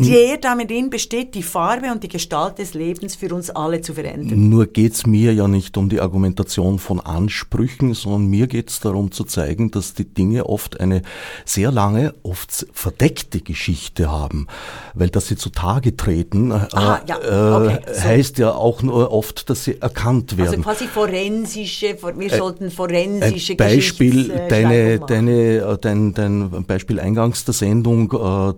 [0.03, 3.95] der damit in besteht, die Farbe und die Gestalt des Lebens für uns alle zu
[3.95, 4.49] verändern.
[4.49, 8.81] Nur geht es mir ja nicht um die Argumentation von Ansprüchen, sondern mir geht es
[8.81, 11.03] darum zu zeigen, dass die Dinge oft eine
[11.45, 14.47] sehr lange, oft verdeckte Geschichte haben.
[14.95, 17.19] Weil dass sie zutage treten, äh, ah, ja.
[17.19, 18.03] Äh, okay, so.
[18.03, 20.49] heißt ja auch nur oft, dass sie erkannt werden.
[20.49, 27.45] Also quasi forensische, wir sollten forensische ein Beispiel, deine, deine, äh, dein, dein Beispiel eingangs
[27.45, 28.09] der Sendung,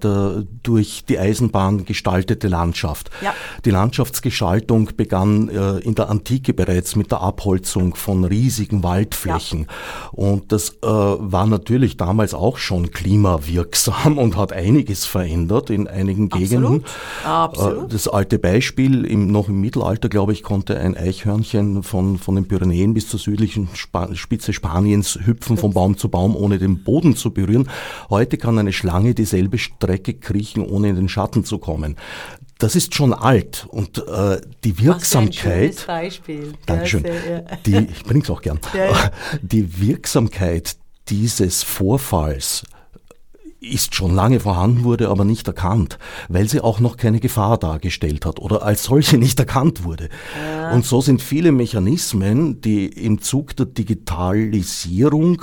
[0.01, 3.11] der, durch die Eisenbahn gestaltete Landschaft.
[3.23, 3.35] Ja.
[3.65, 9.61] Die Landschaftsgestaltung begann äh, in der Antike bereits mit der Abholzung von riesigen Waldflächen.
[9.61, 10.09] Ja.
[10.13, 16.29] Und das äh, war natürlich damals auch schon klimawirksam und hat einiges verändert in einigen
[16.29, 16.85] Gegenden.
[17.25, 17.85] Absolut.
[17.85, 22.35] Äh, das alte Beispiel, im, noch im Mittelalter, glaube ich, konnte ein Eichhörnchen von, von
[22.35, 26.83] den Pyrenäen bis zur südlichen Sp Spitze Spaniens hüpfen von Baum zu Baum, ohne den
[26.83, 27.69] Boden zu berühren.
[28.11, 31.97] Heute kann eine Schlange dieselbe Strecke kriechen, ohne in den Schatten Schatten zu kommen.
[32.59, 35.77] Das ist schon alt und äh, die Wirksamkeit.
[35.77, 36.53] Was ein Beispiel.
[36.67, 37.05] Dankeschön.
[37.05, 37.41] Ja, ja.
[37.67, 38.61] Die, ich bringe es auch gern.
[38.75, 39.11] Ja,
[39.43, 40.77] die Wirksamkeit
[41.09, 42.65] dieses Vorfalls
[43.61, 48.27] ist schon lange vorhanden wurde, aber nicht erkannt, weil sie auch noch keine Gefahr dargestellt
[48.27, 50.09] hat oder als solche nicht erkannt wurde.
[50.37, 50.73] Ja.
[50.73, 55.43] Und so sind viele Mechanismen, die im Zug der Digitalisierung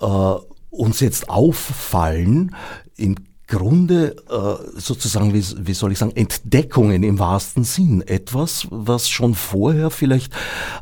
[0.00, 0.34] äh,
[0.70, 2.54] uns jetzt auffallen,
[2.96, 3.16] im
[3.48, 8.02] Grunde äh, sozusagen, wie, soll ich sagen, Entdeckungen im wahrsten Sinn.
[8.04, 10.32] Etwas, was schon vorher vielleicht.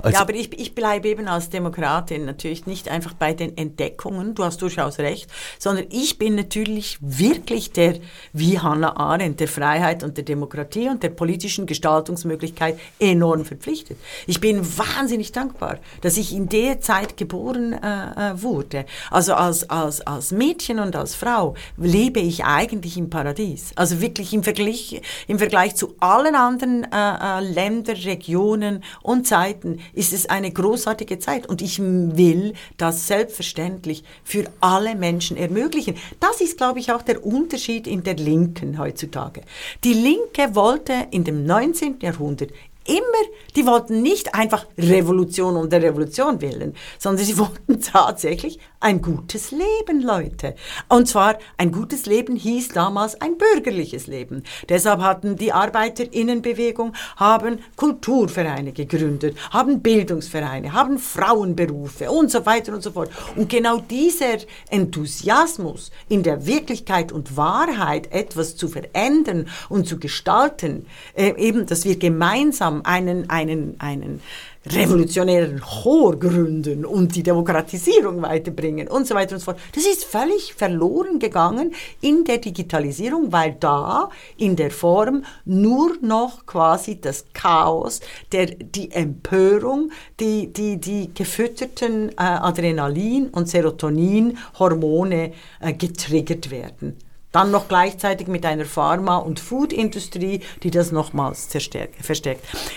[0.02, 4.44] Ja, aber ich, ich bleibe eben als Demokratin natürlich nicht einfach bei den Entdeckungen, du
[4.44, 7.96] hast durchaus recht, sondern ich bin natürlich wirklich der,
[8.32, 13.98] wie Hannah Arendt, der Freiheit und der Demokratie und der politischen Gestaltungsmöglichkeit enorm verpflichtet.
[14.26, 18.86] Ich bin wahnsinnig dankbar, dass ich in der Zeit geboren äh, äh wurde.
[19.10, 23.72] Also als, als, als Mädchen und als Frau lebe ich eigentlich im Paradies.
[23.74, 29.80] Also wirklich im Vergleich, im Vergleich zu allen anderen äh, äh, Ländern, Regionen und Zeiten
[29.92, 31.48] ist es eine großartige Zeit.
[31.48, 35.96] Und ich will das selbstverständlich für alle Menschen ermöglichen.
[36.20, 39.42] Das ist, glaube ich, auch der Unterschied in der Linken heutzutage.
[39.82, 41.98] Die Linke wollte in dem 19.
[42.00, 42.50] Jahrhundert
[42.86, 49.00] immer, die wollten nicht einfach Revolution um der Revolution willen, sondern sie wollten tatsächlich ein
[49.00, 50.54] gutes Leben, Leute.
[50.88, 54.42] Und zwar ein gutes Leben hieß damals ein bürgerliches Leben.
[54.68, 62.82] Deshalb hatten die Arbeiterinnenbewegung, haben Kulturvereine gegründet, haben Bildungsvereine, haben Frauenberufe und so weiter und
[62.82, 63.10] so fort.
[63.36, 64.36] Und genau dieser
[64.68, 71.84] Enthusiasmus in der Wirklichkeit und Wahrheit etwas zu verändern und zu gestalten, äh, eben, dass
[71.84, 74.20] wir gemeinsam einen, einen, einen
[74.66, 79.60] revolutionären Chor gründen und die Demokratisierung weiterbringen und so weiter und so fort.
[79.74, 84.08] Das ist völlig verloren gegangen in der Digitalisierung, weil da
[84.38, 88.00] in der Form nur noch quasi das Chaos,
[88.32, 96.96] der, die Empörung, die, die, die gefütterten äh, Adrenalin- und Serotonin-Hormone äh, getriggert werden.
[97.34, 101.96] Dann noch gleichzeitig mit einer Pharma- und Food-Industrie, die das nochmals verstärkt.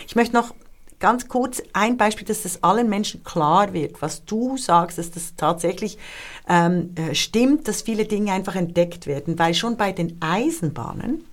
[0.07, 0.55] Ich möchte noch
[0.99, 5.35] ganz kurz ein Beispiel, dass das allen Menschen klar wird, was du sagst, dass das
[5.35, 5.99] tatsächlich
[6.49, 11.23] ähm, äh, stimmt, dass viele Dinge einfach entdeckt werden, weil schon bei den Eisenbahnen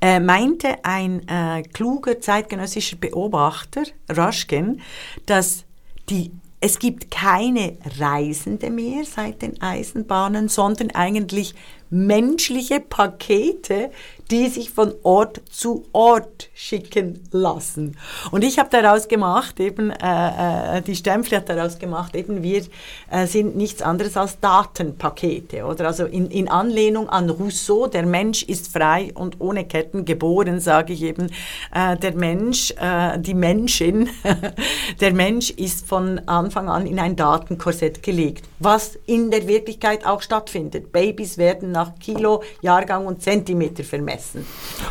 [0.00, 4.80] äh, meinte ein äh, kluger zeitgenössischer Beobachter, Raschken,
[5.26, 5.66] dass
[6.08, 6.32] die
[6.64, 11.56] es gibt keine Reisende mehr seit den Eisenbahnen, sondern eigentlich
[11.92, 13.90] menschliche Pakete,
[14.30, 17.98] die sich von Ort zu Ort schicken lassen.
[18.30, 22.62] Und ich habe daraus gemacht, eben, äh, äh, die Stempel hat daraus gemacht, eben wir
[23.10, 25.66] äh, sind nichts anderes als Datenpakete.
[25.66, 30.60] Oder also in, in Anlehnung an Rousseau, der Mensch ist frei und ohne Ketten geboren,
[30.60, 31.26] sage ich eben,
[31.74, 34.08] äh, der Mensch, äh, die Menschin,
[35.00, 40.22] der Mensch ist von Anfang an in ein Datenkorsett gelegt, was in der Wirklichkeit auch
[40.22, 40.90] stattfindet.
[40.90, 44.46] Babys werden nach Kilo, Jahrgang und Zentimeter vermessen essen.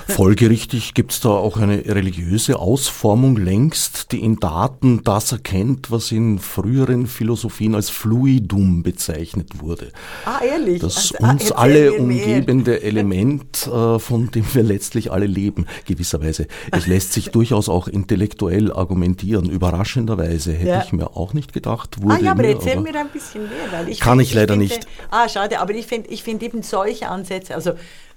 [0.08, 6.12] Folgerichtig gibt es da auch eine religiöse Ausformung längst, die in Daten das erkennt, was
[6.12, 9.92] in früheren Philosophien als Fluidum bezeichnet wurde.
[10.26, 10.82] Ah, ehrlich?
[10.82, 12.84] Das also, uns alle umgebende mehr.
[12.84, 16.48] Element, äh, von dem wir letztlich alle leben, gewisserweise.
[16.72, 19.50] Es lässt sich durchaus auch intellektuell argumentieren.
[19.50, 20.84] Überraschenderweise hätte ja.
[20.84, 22.02] ich mir auch nicht gedacht.
[22.02, 23.72] Wurde ah ja, aber mir, erzähl aber mir ein bisschen mehr.
[23.72, 24.88] Weil ich kann find, ich leider ich finde, nicht.
[25.10, 27.74] Ah, schade, aber ich finde ich find eben solche Ansätze, also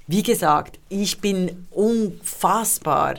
[0.06, 3.16] wie gesagt, ich bin unfassbar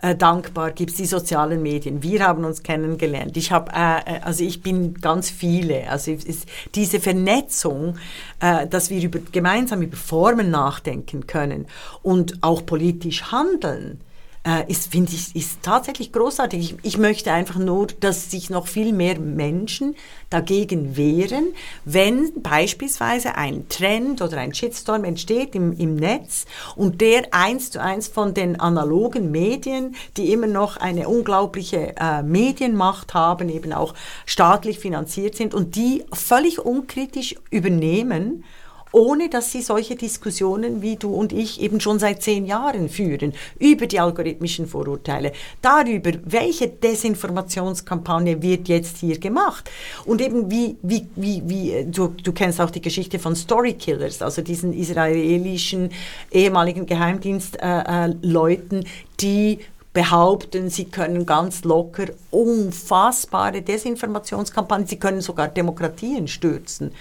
[0.00, 2.04] äh, dankbar gibt es die sozialen Medien.
[2.04, 3.36] Wir haben uns kennengelernt.
[3.36, 5.90] Ich habe, äh, äh, also ich bin ganz viele.
[5.90, 7.98] Also ist diese Vernetzung,
[8.40, 11.66] äh, dass wir über, gemeinsam über Formen nachdenken können
[12.02, 14.00] und auch politisch handeln
[14.48, 16.60] äh, ist, finde ich, ist tatsächlich großartig.
[16.60, 19.94] Ich, ich, möchte einfach nur, dass sich noch viel mehr Menschen
[20.30, 21.48] dagegen wehren,
[21.84, 26.46] wenn beispielsweise ein Trend oder ein Shitstorm entsteht im, im Netz
[26.76, 32.22] und der eins zu eins von den analogen Medien, die immer noch eine unglaubliche äh,
[32.22, 33.92] Medienmacht haben, eben auch
[34.24, 38.44] staatlich finanziert sind und die völlig unkritisch übernehmen
[38.92, 43.34] ohne dass sie solche Diskussionen wie du und ich eben schon seit zehn Jahren führen,
[43.58, 45.32] über die algorithmischen Vorurteile,
[45.62, 49.70] darüber, welche Desinformationskampagne wird jetzt hier gemacht
[50.04, 54.42] und eben wie, wie, wie, wie du, du kennst auch die Geschichte von Storykillers, also
[54.42, 55.90] diesen israelischen
[56.30, 58.88] ehemaligen Geheimdienstleuten, äh, äh,
[59.20, 59.58] die
[59.92, 66.92] behaupten, sie können ganz locker unfassbare Desinformationskampagnen, sie können sogar Demokratien stürzen.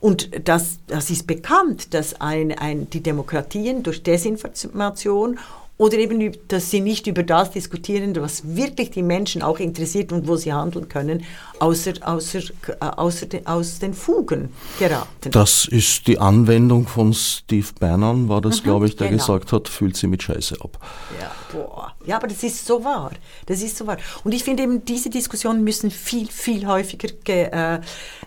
[0.00, 5.38] Und das, das ist bekannt, dass ein, ein, die Demokratien durch Desinformation
[5.78, 10.26] oder eben, dass sie nicht über das diskutieren, was wirklich die Menschen auch interessiert und
[10.26, 11.24] wo sie handeln können,
[11.60, 12.40] außer, außer,
[12.80, 15.30] äh, außer de, aus den Fugen geraten.
[15.30, 19.20] Das ist die Anwendung von Steve Bannon, war das, mhm, glaube ich, der genau.
[19.20, 20.78] gesagt hat, fühlt sie mit Scheiße ab.
[21.20, 21.94] Ja, boah.
[22.06, 23.12] ja, aber das ist so wahr.
[23.46, 23.98] Das ist so wahr.
[24.24, 27.80] Und ich finde eben, diese Diskussionen müssen viel, viel häufiger ge, äh,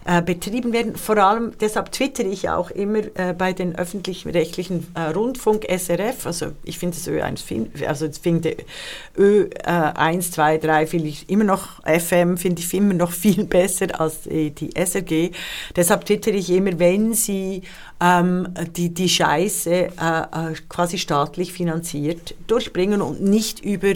[0.06, 0.96] äh, betrieben werden.
[0.96, 6.48] Vor allem, deshalb twittere ich auch immer äh, bei den öffentlich-rechtlichen äh, Rundfunk, SRF, also
[6.64, 7.42] ich finde es Ö1
[7.88, 8.58] also jetzt finde
[9.18, 13.44] Ö äh, 1, 2, 3 finde ich immer noch, FM finde ich immer noch viel
[13.46, 15.32] besser als äh, die SRG.
[15.76, 17.64] Deshalb twittere ich immer, wenn sie
[18.02, 23.94] ähm, die, die Scheiße äh, äh, quasi staatlich finanziert durchbringen und nicht über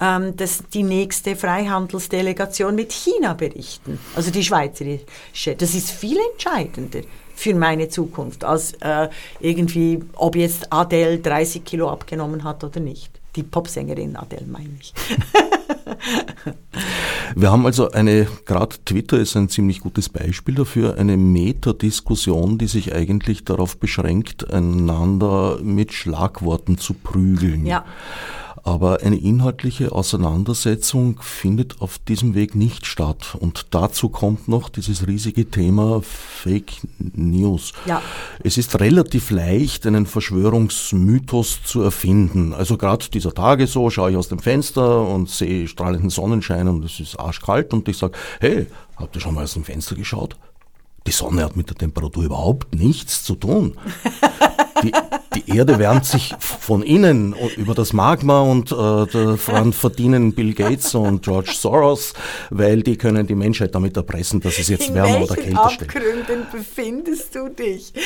[0.00, 5.56] ähm, das, die nächste Freihandelsdelegation mit China berichten, also die schweizerische.
[5.56, 7.00] Das ist viel entscheidender
[7.34, 9.08] für meine Zukunft, als äh,
[9.40, 13.10] irgendwie, ob jetzt Adele 30 Kilo abgenommen hat oder nicht.
[13.36, 14.94] Die Popsängerin Adele meine ich.
[17.34, 22.66] Wir haben also eine, gerade Twitter ist ein ziemlich gutes Beispiel dafür, eine Metadiskussion, die
[22.66, 27.66] sich eigentlich darauf beschränkt, einander mit Schlagworten zu prügeln.
[27.66, 27.84] Ja.
[28.62, 33.36] Aber eine inhaltliche Auseinandersetzung findet auf diesem Weg nicht statt.
[33.38, 37.72] Und dazu kommt noch dieses riesige Thema Fake News.
[37.86, 38.02] Ja.
[38.42, 42.52] Es ist relativ leicht, einen Verschwörungsmythos zu erfinden.
[42.54, 46.84] Also gerade dieser Tage so, schaue ich aus dem Fenster und sehe strahlenden Sonnenschein und
[46.84, 50.36] es ist arschkalt und ich sage, hey, habt ihr schon mal aus dem Fenster geschaut?
[51.06, 53.76] Die Sonne hat mit der Temperatur überhaupt nichts zu tun.
[54.82, 54.92] Die,
[55.34, 60.94] die Erde wärmt sich von innen über das Magma und äh, daran verdienen Bill Gates
[60.94, 62.12] und George Soros,
[62.50, 65.94] weil die können die Menschheit damit erpressen, dass es jetzt wärmer oder kälter steht.
[65.94, 67.92] In welchen Abgründen befindest du dich?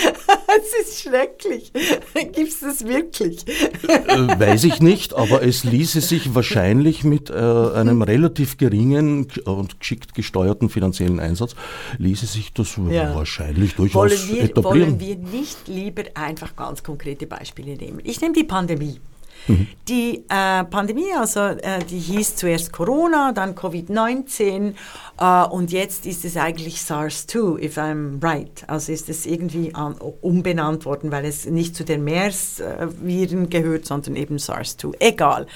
[0.51, 1.73] Es ist schrecklich.
[2.13, 3.45] Gibt es das wirklich?
[3.87, 9.79] Äh, weiß ich nicht, aber es ließe sich wahrscheinlich mit äh, einem relativ geringen und
[9.79, 11.55] geschickt gesteuerten finanziellen Einsatz,
[11.99, 13.15] ließe sich das ja.
[13.15, 15.01] wahrscheinlich durchaus wollen wir, etablieren.
[15.01, 18.01] Wollen wir nicht lieber einfach ganz konkrete Beispiele nehmen.
[18.05, 19.01] Ich nehme die Pandemie.
[19.47, 19.67] Mhm.
[19.89, 24.75] Die äh, Pandemie, also äh, die hieß zuerst Corona, dann Covid-19
[25.19, 28.65] äh, und jetzt ist es eigentlich SARS-2, if I'm right.
[28.67, 29.73] Also ist es irgendwie
[30.21, 34.95] umbenannt worden, weil es nicht zu den MERS-Viren gehört, sondern eben SARS-2.
[34.99, 35.47] Egal.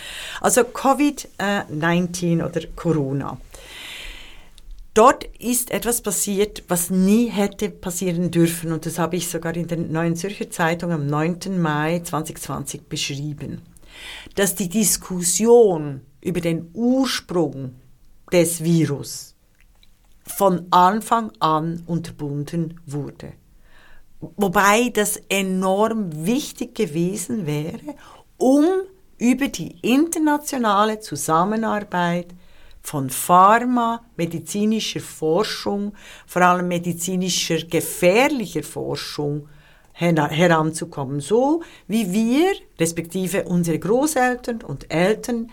[0.40, 3.38] Also Covid-19 oder Corona.
[4.94, 8.72] Dort ist etwas passiert, was nie hätte passieren dürfen.
[8.72, 11.60] Und das habe ich sogar in der Neuen Zürcher Zeitung am 9.
[11.60, 13.62] Mai 2020 beschrieben.
[14.36, 17.74] Dass die Diskussion über den Ursprung
[18.32, 19.34] des Virus
[20.24, 23.32] von Anfang an unterbunden wurde.
[24.36, 27.94] Wobei das enorm wichtig gewesen wäre,
[28.38, 28.64] um
[29.18, 32.28] über die internationale Zusammenarbeit
[32.84, 35.94] von Pharma, medizinischer Forschung,
[36.26, 39.48] vor allem medizinischer gefährlicher Forschung
[39.94, 41.20] heranzukommen.
[41.20, 45.50] So wie wir, respektive unsere Großeltern und Eltern,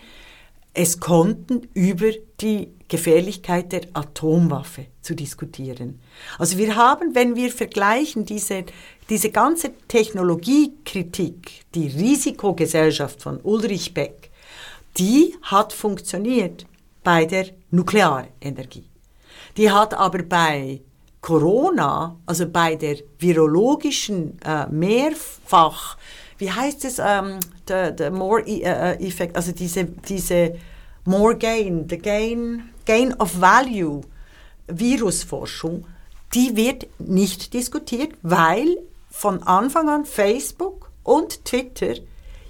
[0.74, 2.10] es konnten, über
[2.40, 6.00] die Gefährlichkeit der Atomwaffe zu diskutieren.
[6.38, 8.64] Also wir haben, wenn wir vergleichen, diese,
[9.08, 14.30] diese ganze Technologiekritik, die Risikogesellschaft von Ulrich Beck,
[14.98, 16.66] die hat funktioniert
[17.02, 18.84] bei der Nuklearenergie.
[19.56, 20.80] Die hat aber bei
[21.20, 25.96] Corona, also bei der virologischen äh, Mehrfach,
[26.38, 27.38] wie heißt es, ähm,
[27.68, 30.56] der, der More e äh, Effect, also diese, diese
[31.04, 34.00] More Gain, the Gain, Gain of Value
[34.66, 35.84] Virusforschung,
[36.34, 38.78] die wird nicht diskutiert, weil
[39.10, 41.94] von Anfang an Facebook und Twitter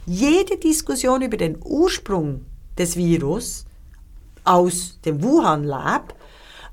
[0.06, 2.46] jede Diskussion über den Ursprung
[2.78, 3.66] des Virus
[4.44, 6.14] aus dem Wuhan Lab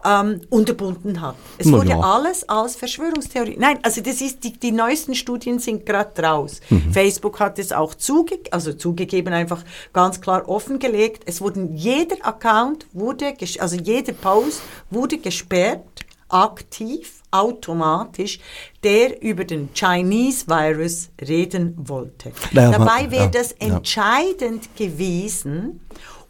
[0.05, 1.35] ähm, unterbunden hat.
[1.57, 1.99] Es Na wurde ja.
[1.99, 3.57] alles als Verschwörungstheorie.
[3.59, 6.61] Nein, also das ist die, die neuesten Studien sind gerade raus.
[6.69, 6.93] Mhm.
[6.93, 11.23] Facebook hat es auch zuge also zugegeben, einfach ganz klar offengelegt.
[11.25, 15.83] Es wurden jeder Account wurde, also jeder Post wurde gesperrt,
[16.29, 18.39] aktiv, automatisch,
[18.83, 22.31] der über den Chinese Virus reden wollte.
[22.51, 24.85] Naja, Dabei wäre ja, das entscheidend ja.
[24.85, 25.81] gewesen,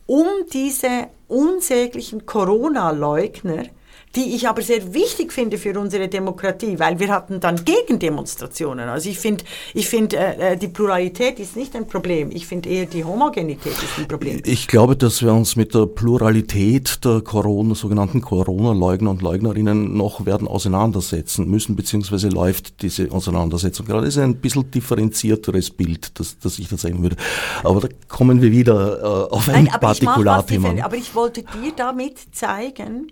[0.10, 3.66] um diese unsäglichen Corona-Leugner
[4.16, 8.90] die ich aber sehr wichtig finde für unsere Demokratie, weil wir hatten dann Gegendemonstrationen.
[8.90, 9.44] Also ich finde,
[9.76, 12.32] ich finde, äh, äh, die Pluralität ist nicht ein Problem.
[12.32, 14.42] Ich finde eher die Homogenität ist ein Problem.
[14.46, 20.26] Ich glaube, dass wir uns mit der Pluralität der Corona, sogenannten Corona-Leugner und Leugnerinnen noch
[20.26, 24.06] werden auseinandersetzen müssen, beziehungsweise läuft diese Auseinandersetzung gerade.
[24.06, 27.16] Das ist ein bisschen differenzierteres Bild, das, das ich da sagen würde.
[27.64, 30.84] Aber da kommen wir wieder äh, auf ein Nein, Partikularthema.
[30.84, 33.12] Aber ich wollte dir damit zeigen,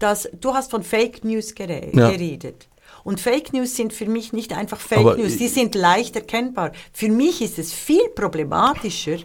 [0.00, 2.10] dass du hast von Fake News gere ja.
[2.10, 2.66] geredet.
[3.04, 6.72] Und Fake News sind für mich nicht einfach Fake Aber News, die sind leicht erkennbar.
[6.92, 9.18] Für mich ist es viel problematischer,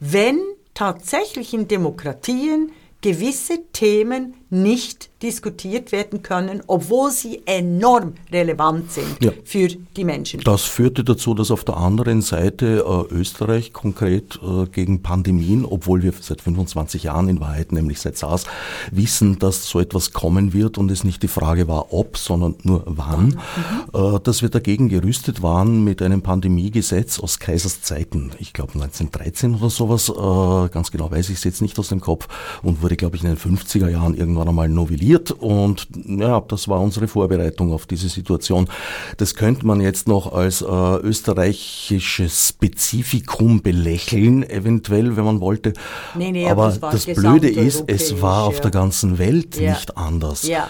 [0.00, 0.40] wenn
[0.74, 9.30] tatsächlich in Demokratien gewisse Themen nicht diskutiert werden können, obwohl sie enorm relevant sind ja.
[9.44, 10.40] für die Menschen.
[10.40, 16.02] Das führte dazu, dass auf der anderen Seite äh, Österreich konkret äh, gegen Pandemien, obwohl
[16.02, 18.44] wir seit 25 Jahren in Wahrheit, nämlich seit SARS,
[18.90, 22.82] wissen, dass so etwas kommen wird und es nicht die Frage war, ob, sondern nur
[22.86, 24.16] wann, mhm.
[24.16, 29.54] äh, dass wir dagegen gerüstet waren mit einem Pandemiegesetz aus Kaisers Zeiten, ich glaube 1913
[29.54, 32.28] oder sowas, äh, ganz genau weiß ich es jetzt nicht aus dem Kopf
[32.62, 36.80] und wurde, glaube ich, in den 50er Jahren irgendwann einmal novelliert und ja, das war
[36.80, 38.68] unsere Vorbereitung auf diese Situation.
[39.16, 45.72] Das könnte man jetzt noch als äh, österreichisches Spezifikum belächeln, eventuell, wenn man wollte.
[46.14, 49.72] Nee, nee, aber, aber das Blöde ist, es war auf der ganzen Welt ja.
[49.72, 50.42] nicht anders.
[50.44, 50.68] Ja.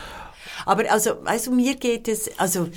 [0.66, 2.68] Aber also, also mir geht es, also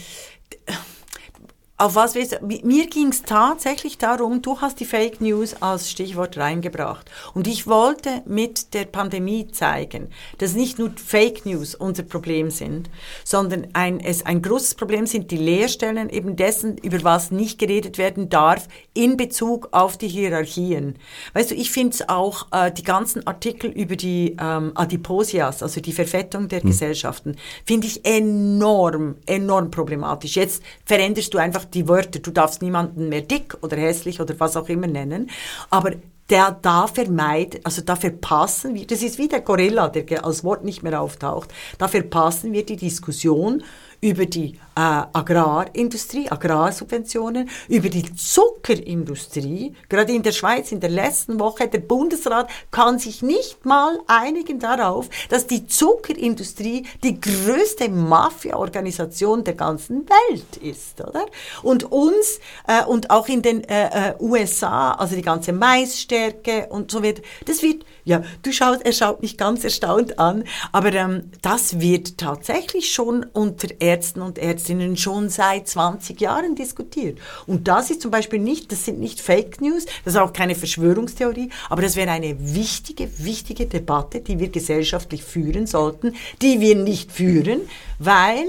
[1.78, 6.38] auf was wir, mir ging es tatsächlich darum, du hast die Fake News als Stichwort
[6.38, 7.12] reingebracht.
[7.34, 10.08] Und ich wollte mit der Pandemie zeigen,
[10.38, 12.90] dass nicht nur Fake News unser Problem sind,
[13.26, 17.98] sondern ein, es ein großes Problem sind die Leerstellen eben dessen, über was nicht geredet
[17.98, 20.96] werden darf in Bezug auf die Hierarchien.
[21.34, 25.82] Weißt du, ich finde es auch, äh, die ganzen Artikel über die ähm, Adiposias, also
[25.82, 26.70] die Verfettung der hm.
[26.70, 30.38] Gesellschaften, finde ich enorm, enorm problematisch.
[30.38, 32.20] Jetzt veränderst du einfach die Wörter.
[32.20, 35.30] Du darfst niemanden mehr dick oder hässlich oder was auch immer nennen.
[35.70, 35.92] Aber
[36.30, 40.64] der da vermeidet, also da verpassen wir, das ist wie der Gorilla, der als Wort
[40.64, 43.64] nicht mehr auftaucht, da verpassen wir die Diskussion
[44.06, 44.82] über die äh,
[45.14, 49.74] Agrarindustrie, Agrarsubventionen, über die Zuckerindustrie.
[49.90, 54.60] Gerade in der Schweiz in der letzten Woche, der Bundesrat kann sich nicht mal einigen
[54.60, 61.26] darauf, dass die Zuckerindustrie die größte Mafia-Organisation der ganzen Welt ist, oder?
[61.64, 66.92] Und uns äh, und auch in den äh, äh USA, also die ganze Maisstärke und
[66.92, 71.32] so weiter, das wird ja, du schaust, er schaut mich ganz erstaunt an, aber ähm,
[71.42, 77.18] das wird tatsächlich schon unter Ärzten und Ärztinnen schon seit 20 Jahren diskutiert.
[77.48, 80.54] Und das ist zum Beispiel nicht, das sind nicht Fake News, das ist auch keine
[80.54, 86.76] Verschwörungstheorie, aber das wäre eine wichtige, wichtige Debatte, die wir gesellschaftlich führen sollten, die wir
[86.76, 87.62] nicht führen,
[87.98, 88.48] weil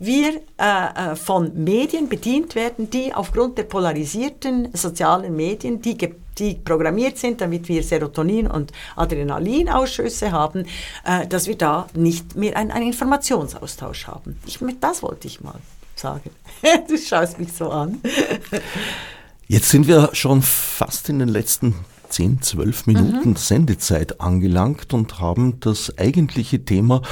[0.00, 5.96] wir äh, äh, von Medien bedient werden, die aufgrund der polarisierten sozialen Medien, die,
[6.38, 10.66] die programmiert sind, damit wir Serotonin- und Adrenalinausschüsse haben,
[11.04, 14.38] äh, dass wir da nicht mehr einen, einen Informationsaustausch haben.
[14.46, 15.60] Ich, das wollte ich mal
[15.94, 16.30] sagen.
[16.88, 18.00] du schaust mich so an.
[19.46, 21.74] Jetzt sind wir schon fast in den letzten
[22.10, 23.36] 10, 12 Minuten mhm.
[23.36, 27.02] Sendezeit angelangt und haben das eigentliche Thema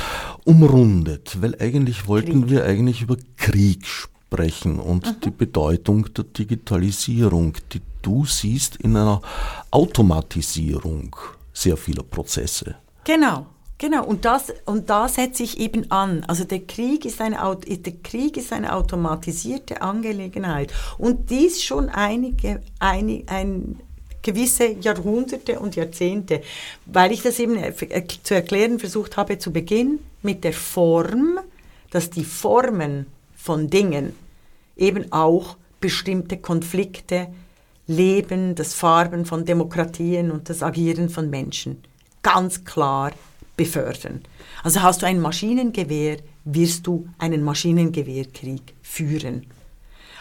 [0.45, 2.51] umrundet, weil eigentlich wollten Krieg.
[2.51, 5.20] wir eigentlich über Krieg sprechen und mhm.
[5.24, 9.22] die Bedeutung der Digitalisierung, die du siehst in einer
[9.70, 11.16] Automatisierung
[11.53, 12.77] sehr vieler Prozesse.
[13.05, 13.47] Genau.
[13.79, 16.24] Genau, und das, und da setze ich eben an.
[16.27, 20.72] Also der Krieg ist eine, der Krieg ist eine automatisierte Angelegenheit.
[20.97, 23.79] Und dies schon einige, ein, ein,
[24.22, 26.43] gewisse Jahrhunderte und Jahrzehnte,
[26.87, 27.59] weil ich das eben
[28.22, 31.39] zu erklären versucht habe zu Beginn mit der Form,
[31.91, 33.07] dass die Formen
[33.47, 34.12] von Dingen
[34.76, 37.28] eben auch bestimmte Konflikte,
[37.86, 41.82] Leben, das Farben von Demokratien und das Agieren von Menschen
[42.22, 43.12] ganz klar
[43.57, 44.22] befördern.
[44.64, 49.47] Also hast du ein Maschinengewehr, wirst du einen Maschinengewehrkrieg führen.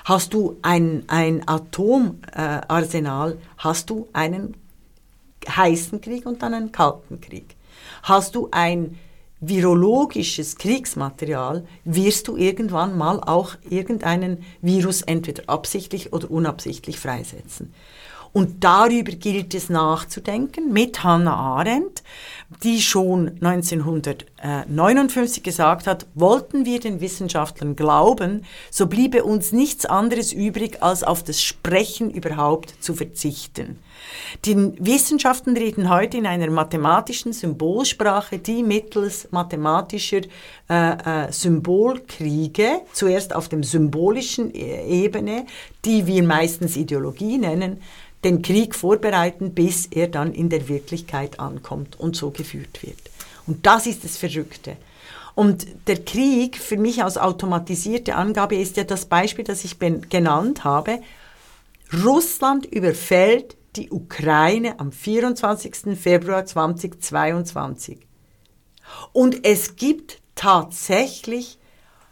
[0.04, 4.54] Hast du ein, ein Atomarsenal, äh, hast du einen
[5.50, 7.56] heißen Krieg und dann einen kalten Krieg.
[8.04, 9.00] Hast du ein
[9.48, 17.74] virologisches Kriegsmaterial, wirst du irgendwann mal auch irgendeinen Virus entweder absichtlich oder unabsichtlich freisetzen.
[18.36, 22.04] Und darüber gilt es nachzudenken mit Hannah Arendt,
[22.64, 30.34] die schon 1959 gesagt hat, wollten wir den Wissenschaftlern glauben, so bliebe uns nichts anderes
[30.34, 33.80] übrig, als auf das Sprechen überhaupt zu verzichten.
[34.46, 40.22] Die Wissenschaften reden heute in einer mathematischen Symbolsprache, die mittels mathematischer
[40.70, 45.46] äh, äh, Symbolkriege, zuerst auf dem symbolischen äh, Ebene,
[45.84, 47.82] die wir meistens Ideologie nennen,
[48.24, 52.98] den Krieg vorbereiten, bis er dann in der Wirklichkeit ankommt und so geführt wird.
[53.48, 54.78] Und das ist das Verrückte.
[55.36, 60.64] Und der Krieg, für mich als automatisierte Angabe, ist ja das Beispiel, das ich genannt
[60.64, 61.02] habe.
[62.04, 65.98] Russland überfällt die Ukraine am 24.
[66.00, 68.00] Februar 2022.
[69.14, 71.58] Und es gibt tatsächlich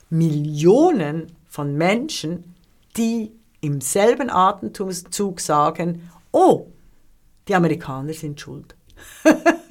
[0.09, 2.55] Millionen von Menschen,
[2.97, 6.67] die im selben Atemzug sagen, oh,
[7.47, 8.75] die Amerikaner sind schuld.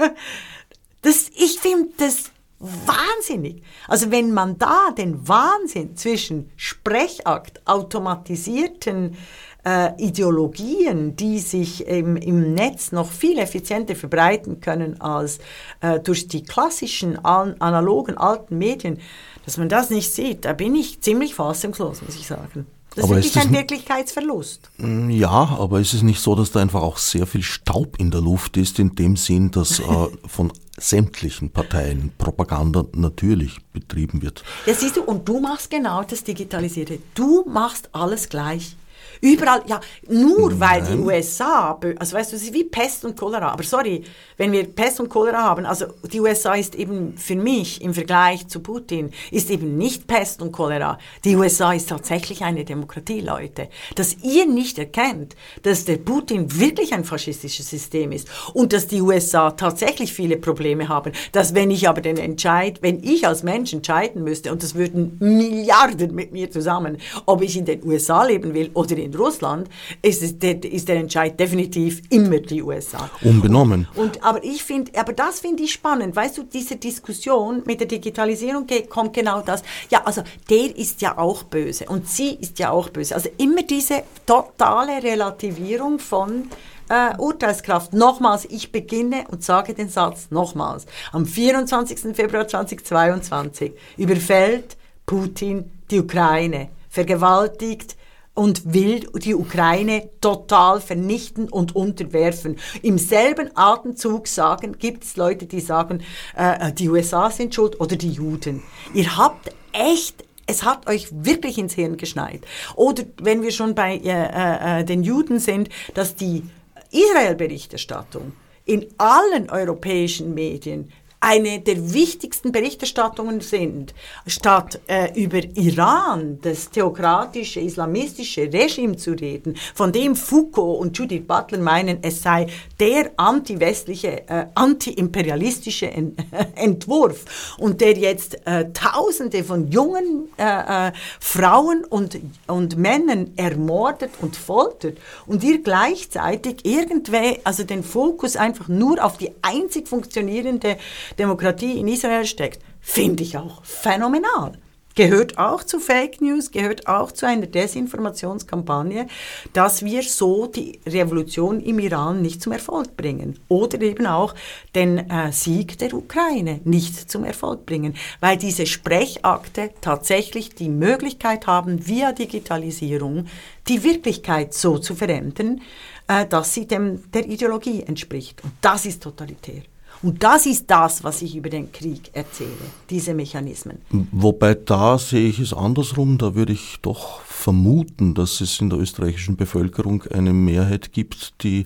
[1.03, 3.63] das, ich finde das wahnsinnig.
[3.89, 9.17] Also wenn man da den Wahnsinn zwischen Sprechakt, automatisierten
[9.65, 15.39] äh, Ideologien, die sich im, im Netz noch viel effizienter verbreiten können als
[15.81, 18.99] äh, durch die klassischen an, analogen alten Medien,
[19.45, 22.67] dass man das nicht sieht, da bin ich ziemlich fassungslos, muss ich sagen.
[22.95, 24.71] Das aber ist wirklich ein Wirklichkeitsverlust.
[24.77, 28.11] Mm, ja, aber ist es nicht so, dass da einfach auch sehr viel Staub in
[28.11, 29.83] der Luft ist, in dem Sinn, dass äh,
[30.27, 34.45] von sämtlichen Parteien Propaganda natürlich betrieben wird?
[34.67, 36.99] Ja, siehst du, und du machst genau das Digitalisierte.
[37.15, 38.77] Du machst alles gleich.
[39.25, 43.53] Überall, ja, nur weil die USA, also weißt du, es ist wie Pest und Cholera.
[43.53, 44.03] Aber sorry,
[44.37, 48.49] wenn wir Pest und Cholera haben, also die USA ist eben für mich im Vergleich
[48.49, 50.99] zu Putin, ist eben nicht Pest und Cholera.
[51.25, 53.69] Die USA ist tatsächlich eine Demokratie, Leute.
[53.95, 59.03] Dass ihr nicht erkennt, dass der Putin wirklich ein faschistisches System ist und dass die
[59.03, 63.73] USA tatsächlich viele Probleme haben, dass wenn ich aber den Entscheid, wenn ich als Mensch
[63.73, 68.53] entscheiden müsste, und das würden Milliarden mit mir zusammen, ob ich in den USA leben
[68.53, 69.69] will oder in Russland,
[70.03, 73.11] ist, der, ist der Entscheid definitiv immer die USA.
[73.23, 73.89] Unbenommen.
[73.95, 76.15] Und, aber ich finde, aber das finde ich spannend.
[76.17, 79.63] Weißt du, diese Diskussion mit der Digitalisierung kommt genau das.
[79.91, 83.15] Ja, also der ist ja auch böse und sie ist ja auch böse.
[83.15, 86.49] Also immer diese totale Relativierung von
[86.89, 87.93] äh, Urteilskraft.
[87.93, 90.87] Nochmals, ich beginne und sage den Satz nochmals.
[91.13, 92.15] Am 24.
[92.15, 97.97] Februar 2022 überfällt Putin die Ukraine, vergewaltigt
[98.35, 102.59] und will die Ukraine total vernichten und unterwerfen.
[102.83, 106.03] Im selben Atemzug sagen, gibt es Leute, die sagen,
[106.37, 108.63] äh, die USA sind schuld oder die Juden.
[108.95, 112.43] Ihr habt echt es hat euch wirklich ins Hirn geschneit.
[112.75, 116.43] Oder wenn wir schon bei äh, äh, den Juden sind, dass die
[116.91, 118.33] Israel-Berichterstattung
[118.65, 120.91] in allen europäischen Medien
[121.23, 123.95] eine der wichtigsten Berichterstattungen sind,
[124.27, 131.25] statt äh, über Iran, das theokratische, islamistische Regime zu reden, von dem Foucault und Judith
[131.25, 132.49] Butler meinen, es sei
[132.81, 136.19] der anti-westliche, äh, anti-imperialistische Ent
[136.57, 142.19] Entwurf und der jetzt äh, Tausende von jungen äh, äh, Frauen und,
[142.49, 149.19] und Männern ermordet und foltert und ihr gleichzeitig irgendwie, also den Fokus einfach nur auf
[149.19, 150.79] die einzig funktionierende
[151.19, 154.59] Demokratie in Israel steckt, finde ich auch phänomenal.
[154.95, 159.07] Gehört auch zu Fake News, gehört auch zu einer Desinformationskampagne,
[159.55, 163.39] dass wir so die Revolution im Iran nicht zum Erfolg bringen.
[163.49, 164.35] Oder eben auch
[164.75, 167.95] den äh, Sieg der Ukraine nicht zum Erfolg bringen.
[168.21, 173.27] Weil diese Sprechakte tatsächlich die Möglichkeit haben, via Digitalisierung
[173.69, 175.63] die Wirklichkeit so zu verändern,
[176.07, 178.45] äh, dass sie dem, der Ideologie entspricht.
[178.45, 179.63] Und das ist totalitär.
[180.03, 182.51] Und das ist das, was ich über den Krieg erzähle,
[182.91, 183.79] diese Mechanismen.
[184.11, 188.81] Wobei da sehe ich es andersrum, da würde ich doch vermuten, dass es in der
[188.81, 191.65] österreichischen Bevölkerung eine Mehrheit gibt, die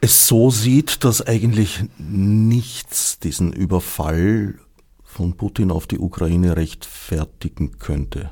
[0.00, 4.58] es so sieht, dass eigentlich nichts diesen Überfall
[5.04, 8.30] von Putin auf die Ukraine rechtfertigen könnte.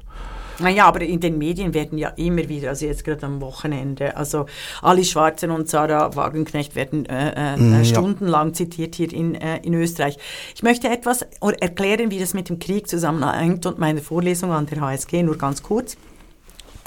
[0.62, 4.46] Naja, aber in den Medien werden ja immer wieder, also jetzt gerade am Wochenende, also
[4.80, 8.54] Ali Schwarzer und Sarah Wagenknecht werden äh, äh, mm, stundenlang ja.
[8.54, 10.18] zitiert hier in, äh, in Österreich.
[10.54, 11.26] Ich möchte etwas
[11.60, 15.62] erklären, wie das mit dem Krieg zusammenhängt und meine Vorlesung an der HSG nur ganz
[15.62, 15.96] kurz.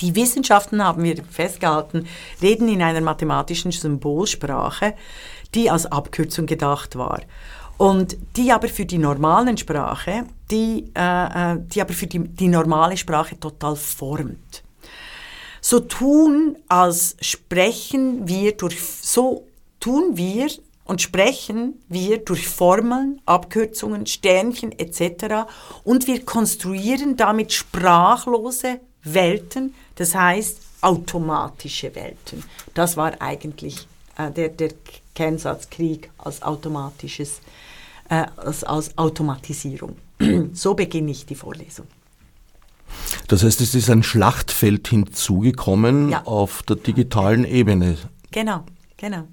[0.01, 2.07] Die Wissenschaften, haben wir festgehalten,
[2.41, 4.93] reden in einer mathematischen Symbolsprache,
[5.53, 7.21] die als Abkürzung gedacht war.
[7.77, 12.47] Und die aber für die normalen Sprache, die, äh, äh, die aber für die, die
[12.47, 14.63] normale Sprache total formt.
[15.59, 19.47] So tun, als sprechen wir durch, so
[19.79, 20.47] tun wir
[20.85, 25.47] und sprechen wir durch Formeln, Abkürzungen, Sternchen etc.
[25.83, 32.43] Und wir konstruieren damit sprachlose Welten, das heißt automatische Welten.
[32.75, 34.69] Das war eigentlich äh, der, der
[35.15, 37.41] Kernsatz Krieg als automatisches
[38.09, 39.95] äh, als, als Automatisierung.
[40.53, 41.87] so beginne ich die Vorlesung.
[43.27, 46.23] Das heißt, es ist ein Schlachtfeld hinzugekommen ja.
[46.25, 47.97] auf der digitalen Ebene.
[48.31, 48.63] Genau,
[48.97, 49.23] genau.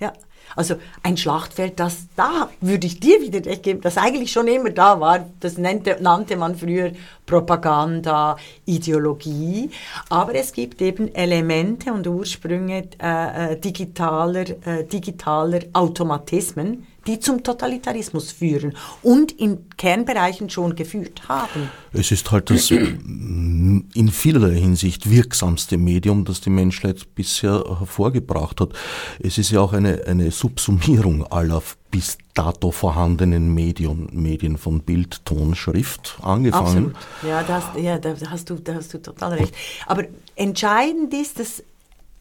[0.00, 0.12] Ja.
[0.54, 4.70] Also ein Schlachtfeld, das da würde ich dir wieder recht geben, das eigentlich schon immer
[4.70, 5.26] da war.
[5.40, 6.92] Das nannte, nannte man früher
[7.24, 9.70] Propaganda, Ideologie.
[10.10, 17.42] Aber es gibt eben Elemente und Ursprünge äh, äh digitaler, äh, digitaler Automatismen, die zum
[17.42, 21.68] Totalitarismus führen und in Kernbereichen schon geführt haben.
[21.92, 28.70] Es ist halt das in vielerlei Hinsicht wirksamste Medium, das die Menschheit bisher hervorgebracht hat.
[29.18, 35.24] Es ist ja auch eine, eine Subsumierung aller bis dato vorhandenen Medien, Medien von Bild,
[35.26, 36.94] Ton, Schrift angefangen.
[36.94, 36.96] Absolut.
[37.22, 39.54] Ja, das, ja da, hast du, da hast du total recht.
[39.86, 41.62] Aber entscheidend ist, dass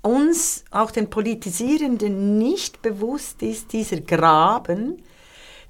[0.02, 5.02] uns, auch den Politisierenden, nicht bewusst ist, dieser Graben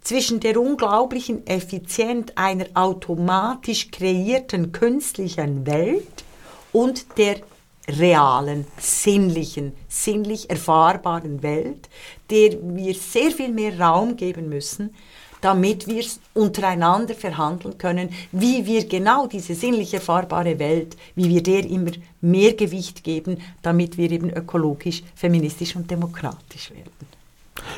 [0.01, 6.23] zwischen der unglaublichen Effizienz einer automatisch kreierten künstlichen Welt
[6.71, 7.41] und der
[7.87, 11.89] realen, sinnlichen, sinnlich erfahrbaren Welt,
[12.29, 14.95] der wir sehr viel mehr Raum geben müssen,
[15.41, 21.65] damit wir untereinander verhandeln können, wie wir genau diese sinnlich erfahrbare Welt, wie wir der
[21.65, 27.11] immer mehr Gewicht geben, damit wir eben ökologisch, feministisch und demokratisch werden.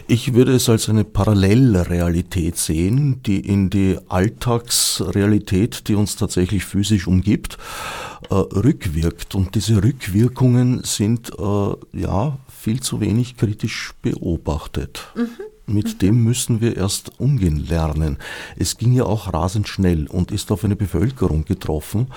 [0.08, 7.08] Ich würde es als eine Parallelrealität sehen, die in die Alltagsrealität, die uns tatsächlich physisch
[7.08, 7.58] umgibt,
[8.30, 9.36] äh, rückwirkt.
[9.36, 15.12] Und diese Rückwirkungen sind äh, ja viel zu wenig kritisch beobachtet.
[15.16, 15.53] Mhm.
[15.66, 15.98] Mit mhm.
[16.00, 18.18] dem müssen wir erst umgehen lernen.
[18.58, 22.08] Es ging ja auch rasend schnell und ist auf eine Bevölkerung getroffen,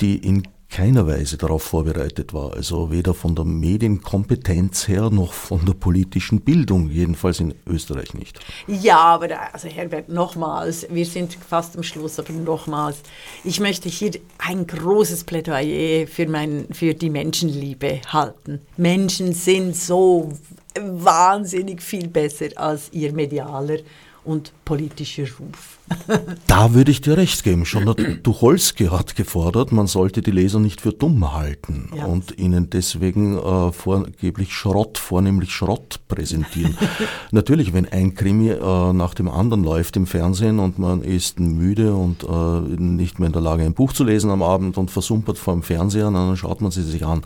[0.00, 2.52] die in keiner Weise darauf vorbereitet war.
[2.52, 8.40] Also weder von der Medienkompetenz her noch von der politischen Bildung, jedenfalls in Österreich nicht.
[8.66, 13.02] Ja, aber da, also Herbert, nochmals, wir sind fast am Schluss, aber nochmals,
[13.44, 18.60] ich möchte hier ein großes Plädoyer für, mein, für die Menschenliebe halten.
[18.76, 20.32] Menschen sind so
[20.78, 23.78] wahnsinnig viel besser als ihr medialer
[24.24, 25.78] und politischer Ruf.
[26.46, 27.66] da würde ich dir recht geben.
[27.66, 32.06] Schon der Tucholsky hat gefordert, man sollte die Leser nicht für dumm halten ja.
[32.06, 36.76] und ihnen deswegen äh, vorgeblich Schrott, vornehmlich Schrott präsentieren.
[37.32, 41.94] Natürlich, wenn ein Krimi äh, nach dem anderen läuft im Fernsehen und man ist müde
[41.94, 45.36] und äh, nicht mehr in der Lage, ein Buch zu lesen am Abend und versumpert
[45.36, 47.22] vor dem Fernseher, dann schaut man sie sich an.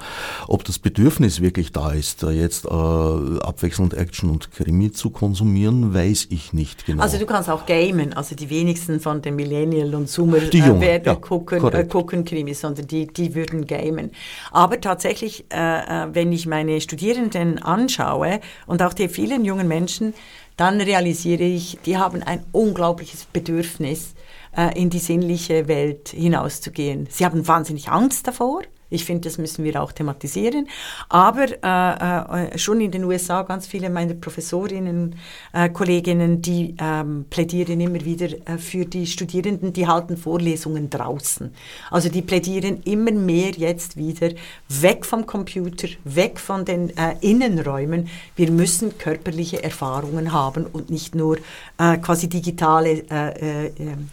[0.49, 6.26] Ob das Bedürfnis wirklich da ist, jetzt äh, abwechselnd Action und Krimi zu konsumieren, weiß
[6.30, 7.03] ich nicht genau.
[7.03, 10.80] Also du kannst auch gamen, also die wenigsten von den Millennial und Zoomer die äh,
[10.80, 14.11] werden ja, gucken, äh, gucken Krimis, sondern die, die würden gamen.
[14.51, 20.14] Aber tatsächlich, äh, äh, wenn ich meine Studierenden anschaue und auch die vielen jungen Menschen,
[20.57, 24.14] dann realisiere ich, die haben ein unglaubliches Bedürfnis,
[24.57, 27.07] äh, in die sinnliche Welt hinauszugehen.
[27.11, 28.62] Sie haben wahnsinnig Angst davor.
[28.91, 30.68] Ich finde, das müssen wir auch thematisieren.
[31.09, 35.16] Aber äh, äh, schon in den USA ganz viele meiner Professorinnen,
[35.53, 41.53] äh, Kolleginnen, die ähm, plädieren immer wieder äh, für die Studierenden, die halten Vorlesungen draußen.
[41.91, 44.30] Also die plädieren immer mehr jetzt wieder
[44.68, 48.09] weg vom Computer, weg von den äh, Innenräumen.
[48.36, 51.36] Wir müssen körperliche Erfahrungen haben und nicht nur
[51.78, 53.05] äh, quasi digitale,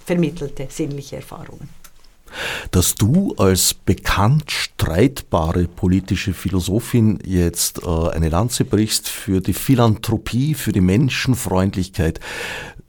[0.05, 1.69] vermittelte sinnliche Erfahrungen
[2.71, 10.53] dass du als bekannt streitbare politische Philosophin jetzt äh, eine Lanze brichst für die Philanthropie,
[10.53, 12.19] für die Menschenfreundlichkeit,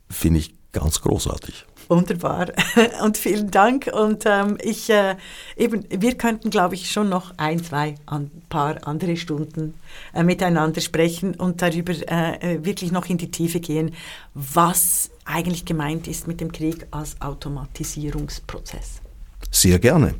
[0.08, 1.64] finde ich ganz großartig.
[1.88, 2.48] Wunderbar
[3.04, 3.88] und vielen Dank.
[3.92, 5.16] Und ähm, ich äh,
[5.56, 9.74] eben, wir könnten, glaube ich, schon noch ein, zwei, ein paar andere Stunden
[10.12, 13.94] äh, miteinander sprechen und darüber äh, äh, wirklich noch in die Tiefe gehen,
[14.34, 19.00] was eigentlich gemeint ist mit dem Krieg als Automatisierungsprozess.
[19.56, 20.14] Sehr gerne.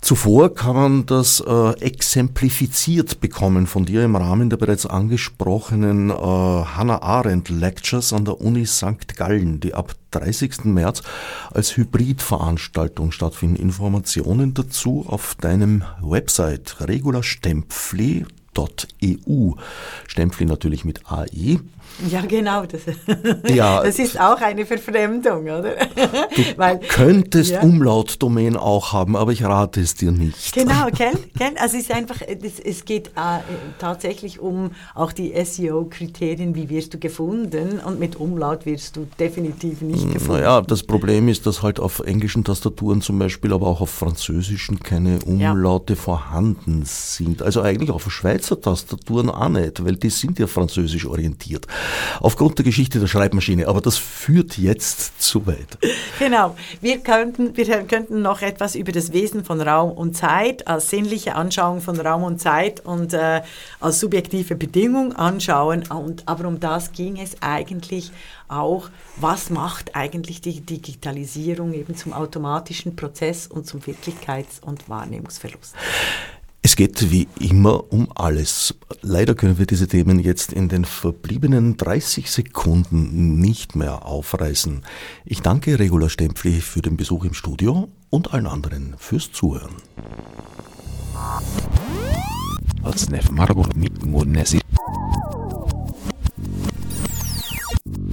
[0.00, 6.14] Zuvor kann man das äh, exemplifiziert bekommen von dir im Rahmen der bereits angesprochenen äh,
[6.14, 9.18] Hannah Arendt Lectures an der Uni St.
[9.18, 10.64] Gallen, die ab 30.
[10.64, 11.02] März
[11.50, 13.56] als Hybridveranstaltung stattfinden.
[13.56, 19.52] Informationen dazu auf deinem Website regularstempfli.eu.
[20.06, 21.58] Stempfli natürlich mit AI.
[22.10, 22.64] Ja, genau.
[22.64, 22.82] Das,
[23.52, 25.74] ja, das ist auch eine Verfremdung, oder?
[26.34, 27.60] Du Weil, könntest ja.
[27.60, 30.52] Umlautdomain auch haben, aber ich rate es dir nicht.
[30.52, 31.12] Genau, gell?
[31.36, 31.52] gell?
[31.58, 33.40] Also es ist einfach, es, es geht äh,
[33.78, 39.80] tatsächlich um auch die SEO-Kriterien, wie wirst du gefunden und mit Umlaut wirst du definitiv
[39.80, 40.42] nicht hm, gefunden.
[40.42, 44.80] Naja, das Problem ist, dass halt auf englischen Tastaturen zum Beispiel, aber auch auf französischen
[44.80, 46.00] keine Umlaute ja.
[46.00, 47.42] vorhanden sind.
[47.42, 51.66] Also eigentlich auf Schweizer Tastaturen auch nicht, weil die sind ja französisch orientiert
[52.20, 53.68] aufgrund der Geschichte der Schreibmaschine.
[53.68, 55.78] Aber das führt jetzt zu weit.
[56.18, 56.56] Genau.
[56.80, 61.34] Wir könnten, wir könnten noch etwas über das Wesen von Raum und Zeit als sinnliche
[61.34, 63.42] Anschauung von Raum und Zeit und äh,
[63.80, 65.84] als subjektive Bedingung anschauen.
[65.88, 68.10] Und, aber um das ging es eigentlich
[68.48, 75.74] auch, was macht eigentlich die Digitalisierung eben zum automatischen Prozess und zum Wirklichkeits- und Wahrnehmungsverlust.
[76.60, 78.74] Es geht wie immer um alles.
[79.00, 84.82] Leider können wir diese Themen jetzt in den verbliebenen 30 Sekunden nicht mehr aufreißen.
[85.24, 89.76] Ich danke Regula Stempfli für den Besuch im Studio und allen anderen fürs Zuhören.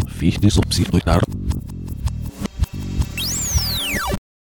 [0.08, 1.22] Fichte subsidiar